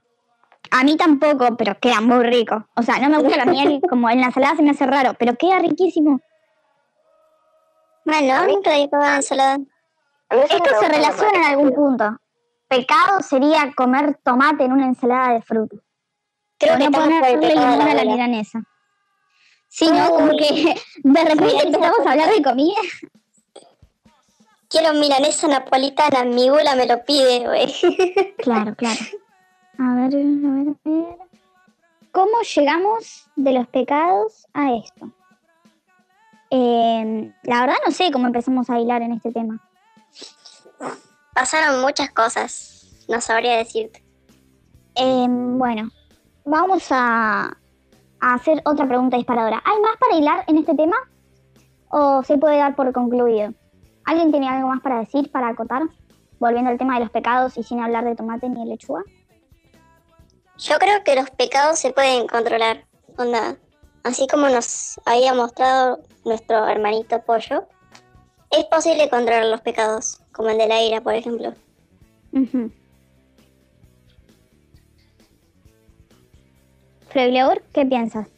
A 0.70 0.84
mí 0.84 0.96
tampoco, 0.96 1.56
pero 1.56 1.78
queda 1.78 2.00
muy 2.00 2.24
rico. 2.24 2.66
O 2.76 2.82
sea, 2.82 2.98
no 2.98 3.08
me 3.08 3.18
gusta 3.18 3.36
la 3.36 3.46
miel, 3.46 3.80
como 3.88 4.10
en 4.10 4.20
la 4.20 4.26
ensalada 4.26 4.56
se 4.56 4.62
me 4.62 4.70
hace 4.70 4.86
raro, 4.86 5.14
pero 5.18 5.36
queda 5.36 5.58
riquísimo. 5.58 6.20
Bueno, 8.04 8.46
nunca 8.46 8.72
había 8.72 8.88
probado 8.88 9.16
ensalada. 9.16 9.58
Esto 10.30 10.70
se 10.80 10.88
relaciona 10.88 11.36
en 11.38 11.44
algún 11.44 11.72
punto. 11.72 12.16
Pecado 12.68 13.20
sería 13.20 13.72
comer 13.76 14.18
tomate 14.24 14.64
en 14.64 14.72
una 14.72 14.86
ensalada 14.86 15.34
de 15.34 15.42
fruta. 15.42 15.76
Creo 16.58 16.74
O 16.74 16.78
que 16.78 16.84
no 16.84 16.90
ponerle 16.90 17.48
limón 17.48 17.54
la 17.64 17.72
a 17.72 17.76
la 17.76 17.84
abuela. 17.92 18.12
milanesa. 18.12 18.62
Sí, 19.68 19.90
¿no? 19.90 20.08
Como 20.10 20.30
que 20.36 20.74
de 21.04 21.24
repente 21.24 21.66
empezamos 21.66 22.06
a 22.06 22.10
hablar 22.12 22.30
de 22.30 22.42
comida. 22.42 22.80
Quiero 24.68 24.94
milanesa 24.94 25.46
napolitana, 25.46 26.24
mi 26.24 26.48
gula 26.48 26.74
me 26.74 26.86
lo 26.86 27.04
pide, 27.04 27.46
güey. 27.46 27.72
Claro, 28.38 28.74
claro. 28.74 28.98
A 29.78 29.94
ver, 29.94 30.14
a 30.14 30.16
ver, 30.16 30.68
a 30.68 30.88
ver. 30.90 31.16
¿Cómo 32.10 32.40
llegamos 32.42 33.28
de 33.36 33.52
los 33.52 33.68
pecados 33.68 34.46
a 34.54 34.72
esto? 34.72 35.10
Eh, 36.50 37.32
la 37.42 37.60
verdad 37.60 37.76
no 37.84 37.92
sé 37.92 38.10
cómo 38.10 38.26
empezamos 38.26 38.70
a 38.70 38.80
hilar 38.80 39.02
en 39.02 39.12
este 39.12 39.30
tema. 39.32 39.60
Pasaron 41.34 41.80
muchas 41.80 42.10
cosas, 42.10 43.04
no 43.08 43.20
sabría 43.20 43.58
decirte. 43.58 44.04
Eh, 44.94 45.26
bueno, 45.28 45.90
vamos 46.44 46.86
a, 46.90 47.56
a 48.20 48.34
hacer 48.34 48.62
otra 48.64 48.86
pregunta 48.86 49.16
disparadora. 49.16 49.62
¿Hay 49.64 49.80
más 49.80 49.96
para 49.98 50.16
hilar 50.16 50.44
en 50.46 50.58
este 50.58 50.74
tema? 50.74 50.96
¿O 51.88 52.22
se 52.22 52.38
puede 52.38 52.56
dar 52.56 52.74
por 52.74 52.92
concluido? 52.92 53.52
¿Alguien 54.04 54.30
tiene 54.30 54.48
algo 54.48 54.68
más 54.68 54.80
para 54.80 55.00
decir, 55.00 55.30
para 55.30 55.48
acotar? 55.48 55.82
Volviendo 56.38 56.70
al 56.70 56.78
tema 56.78 56.94
de 56.94 57.00
los 57.00 57.10
pecados 57.10 57.56
y 57.58 57.62
sin 57.62 57.80
hablar 57.80 58.04
de 58.04 58.16
tomate 58.16 58.48
ni 58.48 58.60
de 58.60 58.66
lechuga. 58.66 59.02
Yo 60.58 60.78
creo 60.78 61.04
que 61.04 61.14
los 61.14 61.30
pecados 61.30 61.78
se 61.78 61.92
pueden 61.92 62.26
controlar. 62.26 62.86
Onda, 63.18 63.56
así 64.04 64.26
como 64.26 64.48
nos 64.48 64.98
había 65.04 65.34
mostrado 65.34 66.00
nuestro 66.24 66.66
hermanito 66.66 67.22
pollo, 67.24 67.66
es 68.50 68.64
posible 68.66 69.08
controlar 69.08 69.46
los 69.46 69.60
pecados, 69.60 70.20
como 70.32 70.50
el 70.50 70.58
de 70.58 70.68
la 70.68 70.82
ira, 70.82 71.00
por 71.00 71.14
ejemplo. 71.14 71.54
Ujú. 72.32 72.70
Freuleur, 77.08 77.62
¿qué 77.72 77.86
piensas? 77.86 78.28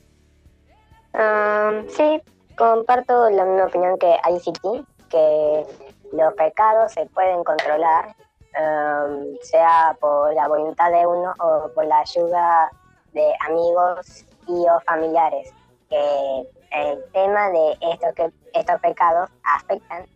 Um, 1.14 1.88
sí, 1.88 2.22
comparto 2.56 3.28
la 3.30 3.44
misma 3.44 3.66
opinión 3.66 3.98
que 3.98 4.14
ICT, 4.30 4.86
que 5.08 5.66
los 6.12 6.34
pecados 6.34 6.92
se 6.92 7.06
pueden 7.06 7.42
controlar, 7.44 8.14
um, 8.54 9.36
sea 9.42 9.96
por 10.00 10.32
la 10.34 10.46
voluntad 10.46 10.90
de 10.90 11.06
uno 11.06 11.34
o 11.40 11.70
por 11.74 11.86
la 11.86 11.98
ayuda 12.00 12.70
de 13.12 13.32
amigos 13.48 14.24
y 14.46 14.52
o 14.52 14.80
familiares. 14.86 15.52
Que 15.88 16.48
el 16.70 17.04
tema 17.12 17.50
de 17.50 17.78
estos, 17.80 18.14
que, 18.14 18.30
estos 18.54 18.80
pecados 18.80 19.30
afectan 19.42 20.06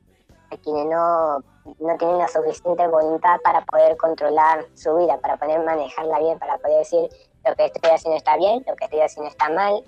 a 0.50 0.57
quienes 0.59 0.86
no, 0.86 1.38
no 1.38 1.96
tienen 1.98 2.18
la 2.18 2.28
suficiente 2.28 2.86
voluntad 2.88 3.40
para 3.42 3.62
poder 3.62 3.96
controlar 3.96 4.66
su 4.74 4.94
vida, 4.96 5.18
para 5.18 5.36
poder 5.36 5.64
manejarla 5.64 6.18
bien, 6.18 6.38
para 6.38 6.59
poder 6.59 6.78
decir 6.78 7.09
lo 7.44 7.55
que 7.55 7.66
estoy 7.66 7.90
haciendo 7.90 8.16
está 8.16 8.36
bien, 8.36 8.64
lo 8.66 8.76
que 8.76 8.84
estoy 8.84 9.00
haciendo 9.00 9.30
está 9.30 9.48
mal, 9.50 9.82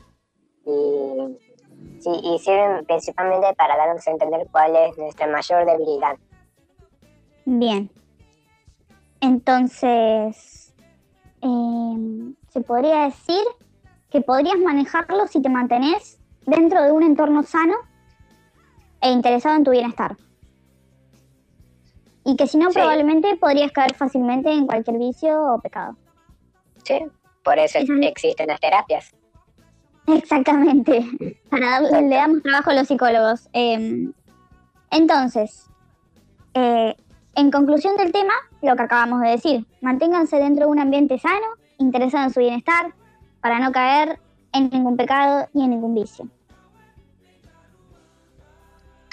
y, 0.66 1.38
sí, 2.00 2.10
y 2.22 2.38
sirven 2.38 2.84
principalmente 2.86 3.54
para 3.54 3.76
darnos 3.76 4.06
a 4.06 4.10
entender 4.10 4.46
cuál 4.50 4.74
es 4.76 4.96
nuestra 4.98 5.26
mayor 5.26 5.66
debilidad. 5.66 6.16
Bien. 7.44 7.90
Entonces, 9.20 10.74
em, 11.40 12.34
se 12.48 12.60
podría 12.60 13.04
decir 13.04 13.42
que 14.10 14.20
podrías 14.20 14.58
manejarlo 14.58 15.26
si 15.26 15.42
te 15.42 15.48
mantenés 15.48 16.20
dentro 16.46 16.82
de 16.82 16.92
un 16.92 17.02
entorno 17.02 17.42
sano 17.42 17.74
e 19.00 19.10
interesado 19.10 19.56
en 19.56 19.64
tu 19.64 19.70
bienestar. 19.70 20.16
Y 22.24 22.36
que 22.36 22.46
si 22.46 22.56
no, 22.56 22.70
Sí. 22.70 22.74
probablemente 22.78 23.36
podrías 23.36 23.70
caer 23.72 23.94
fácilmente 23.94 24.50
en 24.50 24.66
cualquier 24.66 24.98
vicio 24.98 25.54
o 25.54 25.60
pecado. 25.60 25.96
Sí, 26.84 27.04
por 27.42 27.58
eso 27.58 27.78
es- 27.78 27.88
existen 28.02 28.46
las 28.48 28.60
terapias. 28.60 29.14
Exactamente. 30.06 31.04
Para 31.50 31.70
darle, 31.80 32.02
le 32.02 32.16
damos 32.16 32.42
trabajo 32.42 32.70
a 32.70 32.74
los 32.74 32.88
psicólogos. 32.88 33.48
Eh, 33.52 34.10
entonces, 34.90 35.66
eh, 36.54 36.94
en 37.34 37.50
conclusión 37.50 37.96
del 37.96 38.12
tema, 38.12 38.32
lo 38.62 38.76
que 38.76 38.82
acabamos 38.82 39.20
de 39.22 39.30
decir, 39.30 39.66
manténganse 39.80 40.36
dentro 40.36 40.66
de 40.66 40.70
un 40.70 40.78
ambiente 40.78 41.18
sano, 41.18 41.46
interesado 41.78 42.24
en 42.24 42.32
su 42.32 42.40
bienestar, 42.40 42.94
para 43.40 43.58
no 43.58 43.72
caer 43.72 44.20
en 44.52 44.70
ningún 44.70 44.96
pecado 44.96 45.48
ni 45.52 45.64
en 45.64 45.70
ningún 45.70 45.94
vicio. 45.94 46.28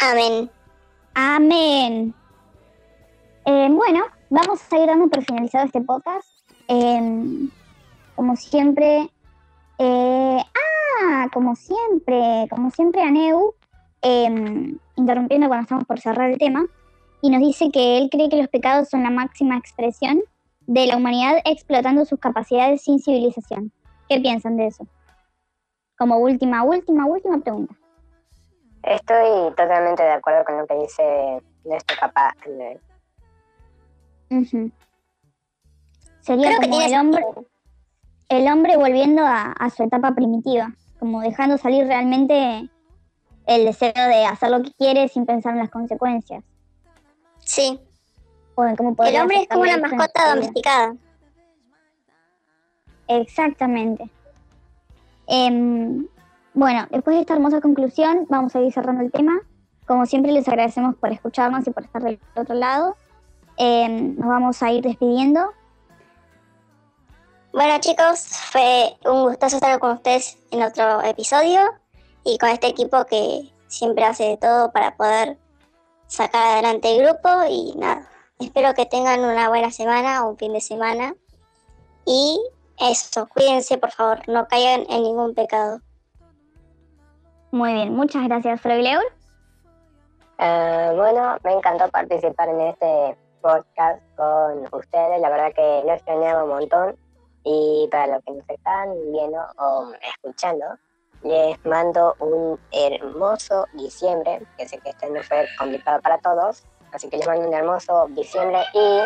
Amén. 0.03 0.49
Amén. 1.13 2.15
Eh, 3.45 3.69
bueno, 3.69 4.03
vamos 4.31 4.59
a 4.71 4.79
ir 4.79 4.87
dando 4.87 5.07
por 5.09 5.23
finalizado 5.23 5.65
este 5.65 5.79
podcast. 5.81 6.27
Eh, 6.67 7.47
como 8.15 8.35
siempre, 8.35 9.11
eh, 9.77 10.43
ah, 10.43 11.27
como 11.31 11.55
siempre, 11.55 12.47
como 12.49 12.71
siempre, 12.71 13.03
Aneu, 13.03 13.53
eh, 14.01 14.73
interrumpiendo 14.95 15.47
cuando 15.47 15.65
estamos 15.65 15.85
por 15.85 15.99
cerrar 15.99 16.31
el 16.31 16.39
tema, 16.39 16.65
y 17.21 17.29
nos 17.29 17.41
dice 17.41 17.69
que 17.69 17.99
él 17.99 18.09
cree 18.09 18.27
que 18.27 18.37
los 18.37 18.47
pecados 18.47 18.89
son 18.89 19.03
la 19.03 19.11
máxima 19.11 19.55
expresión 19.55 20.23
de 20.61 20.87
la 20.87 20.97
humanidad 20.97 21.37
explotando 21.45 22.05
sus 22.05 22.19
capacidades 22.19 22.81
sin 22.81 22.97
civilización. 22.97 23.71
¿Qué 24.09 24.19
piensan 24.19 24.57
de 24.57 24.65
eso? 24.65 24.87
Como 25.95 26.17
última, 26.17 26.63
última, 26.63 27.05
última 27.05 27.37
pregunta. 27.37 27.75
Estoy 28.83 29.53
totalmente 29.55 30.03
de 30.03 30.11
acuerdo 30.11 30.43
con 30.45 30.57
lo 30.57 30.67
que 30.67 30.75
dice 30.75 31.41
nuestro 31.63 31.97
papá. 31.99 32.33
Sería 36.21 36.47
Creo 36.47 36.59
que 36.59 36.67
como 36.67 36.79
tiene 36.79 36.85
el 36.85 36.99
hombre, 36.99 37.25
el 38.29 38.47
hombre 38.47 38.77
volviendo 38.77 39.23
a, 39.23 39.51
a 39.51 39.69
su 39.69 39.83
etapa 39.83 40.13
primitiva, 40.13 40.73
como 40.99 41.21
dejando 41.21 41.57
salir 41.57 41.85
realmente 41.85 42.69
el 43.45 43.65
deseo 43.65 43.91
de 43.93 44.25
hacer 44.25 44.49
lo 44.49 44.61
que 44.61 44.71
quiere 44.73 45.07
sin 45.07 45.25
pensar 45.25 45.53
en 45.53 45.59
las 45.59 45.69
consecuencias. 45.69 46.43
Sí, 47.39 47.79
O 48.55 48.65
en 48.65 48.75
cómo 48.75 48.95
el 49.03 49.15
hombre 49.15 49.41
es 49.41 49.47
como 49.47 49.63
una 49.63 49.77
mascota 49.77 50.35
domesticada. 50.35 50.95
Exactamente. 53.07 54.09
Em, 55.27 56.07
bueno, 56.53 56.87
después 56.91 57.15
de 57.15 57.21
esta 57.21 57.33
hermosa 57.33 57.61
conclusión, 57.61 58.27
vamos 58.29 58.55
a 58.55 58.61
ir 58.61 58.73
cerrando 58.73 59.03
el 59.03 59.11
tema. 59.11 59.39
Como 59.87 60.05
siempre, 60.05 60.31
les 60.31 60.47
agradecemos 60.47 60.95
por 60.95 61.11
escucharnos 61.11 61.67
y 61.67 61.71
por 61.71 61.83
estar 61.83 62.01
del 62.01 62.19
otro 62.35 62.55
lado. 62.55 62.95
Em, 63.57 64.15
nos 64.15 64.27
vamos 64.27 64.63
a 64.63 64.71
ir 64.71 64.83
despidiendo. 64.83 65.51
Bueno 67.53 67.77
chicos, 67.79 68.27
fue 68.51 68.95
un 69.03 69.23
gustazo 69.23 69.57
estar 69.57 69.77
con 69.79 69.91
ustedes 69.91 70.37
en 70.51 70.63
otro 70.63 71.01
episodio 71.03 71.59
y 72.23 72.37
con 72.37 72.47
este 72.47 72.67
equipo 72.67 73.03
que 73.05 73.51
siempre 73.67 74.05
hace 74.05 74.23
de 74.23 74.37
todo 74.37 74.71
para 74.71 74.95
poder 74.95 75.37
sacar 76.07 76.53
adelante 76.53 76.95
el 76.95 77.05
grupo 77.05 77.29
y 77.49 77.75
nada. 77.75 78.07
Espero 78.39 78.73
que 78.73 78.85
tengan 78.85 79.19
una 79.19 79.49
buena 79.49 79.69
semana 79.69 80.23
o 80.23 80.29
un 80.29 80.37
fin 80.37 80.53
de 80.53 80.61
semana 80.61 81.13
y 82.05 82.39
eso, 82.77 83.27
cuídense 83.27 83.77
por 83.77 83.91
favor, 83.91 84.27
no 84.29 84.47
caigan 84.47 84.85
en 84.89 85.03
ningún 85.03 85.35
pecado. 85.35 85.81
Muy 87.51 87.73
bien, 87.73 87.93
muchas 87.93 88.23
gracias, 88.27 88.61
Flor 88.61 88.79
Uh, 90.39 90.95
bueno, 90.95 91.37
me 91.43 91.53
encantó 91.53 91.87
participar 91.91 92.49
en 92.49 92.61
este 92.61 93.15
podcast 93.41 94.01
con 94.15 94.67
ustedes. 94.71 95.21
La 95.21 95.29
verdad 95.29 95.53
que 95.53 95.83
lo 95.85 95.93
extrañaba 95.93 96.45
un 96.45 96.49
montón. 96.49 96.95
Y 97.43 97.87
para 97.91 98.07
los 98.07 98.23
que 98.23 98.31
nos 98.31 98.49
están 98.49 98.89
viendo 99.11 99.39
o 99.57 99.91
escuchando, 100.01 100.65
les 101.23 101.63
mando 101.65 102.15
un 102.19 102.59
hermoso 102.71 103.67
diciembre, 103.73 104.41
que 104.57 104.67
sé 104.67 104.79
que 104.79 104.89
este 104.89 105.09
no 105.09 105.21
fue 105.21 105.45
complicado 105.59 106.01
para 106.01 106.17
todos, 106.19 106.63
así 106.93 107.09
que 107.09 107.17
les 107.17 107.27
mando 107.27 107.47
un 107.47 107.53
hermoso 107.53 108.07
diciembre 108.09 108.63
y, 108.73 109.01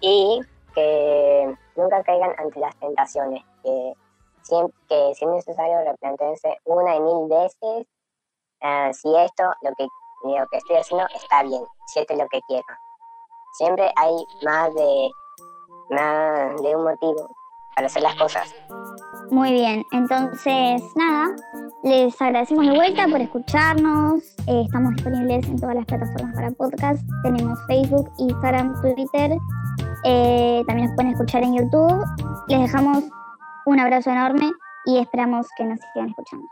y 0.00 0.40
que 0.74 1.54
nunca 1.76 2.02
caigan 2.02 2.32
ante 2.38 2.60
las 2.60 2.74
tentaciones, 2.76 3.42
que 4.88 5.14
si 5.14 5.24
es 5.24 5.30
necesario 5.30 5.78
replantense 5.84 6.56
una 6.64 6.96
y 6.96 7.00
mil 7.00 7.28
veces 7.28 7.86
uh, 8.62 8.92
si 8.92 9.14
esto, 9.16 9.44
lo 9.62 9.70
que, 9.76 9.86
lo 10.24 10.46
que 10.50 10.56
estoy 10.58 10.76
haciendo 10.76 11.06
está 11.14 11.42
bien, 11.42 11.62
si 11.86 12.00
esto 12.00 12.14
es 12.14 12.18
lo 12.18 12.28
que 12.28 12.40
quiero. 12.48 12.64
Siempre 13.58 13.90
hay 13.96 14.14
más 14.44 14.74
de, 14.74 15.10
más 15.90 16.62
de 16.62 16.76
un 16.76 16.84
motivo 16.84 17.28
para 17.74 17.86
hacer 17.86 18.02
las 18.02 18.16
cosas. 18.16 18.54
Muy 19.30 19.52
bien, 19.52 19.82
entonces 19.92 20.82
nada, 20.96 21.34
les 21.82 22.20
agradecemos 22.20 22.66
de 22.66 22.74
vuelta 22.74 23.06
por 23.08 23.20
escucharnos. 23.20 24.22
Eh, 24.46 24.62
estamos 24.66 24.94
disponibles 24.94 25.46
en 25.46 25.58
todas 25.58 25.76
las 25.76 25.86
plataformas 25.86 26.34
para 26.34 26.50
podcast. 26.52 27.02
Tenemos 27.22 27.58
Facebook, 27.66 28.10
Instagram, 28.18 28.80
Twitter. 28.80 29.38
Eh, 30.04 30.62
también 30.66 30.88
nos 30.88 30.96
pueden 30.96 31.12
escuchar 31.12 31.42
en 31.42 31.54
YouTube. 31.54 32.04
Les 32.48 32.60
dejamos 32.60 33.04
un 33.66 33.80
abrazo 33.80 34.10
enorme 34.10 34.52
y 34.86 34.98
esperamos 34.98 35.46
que 35.56 35.64
nos 35.64 35.78
sigan 35.92 36.10
escuchando. 36.10 36.46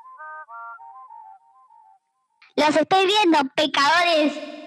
Los 2.57 2.77
estoy 2.77 3.07
viendo, 3.07 3.39
pecadores. 3.55 4.62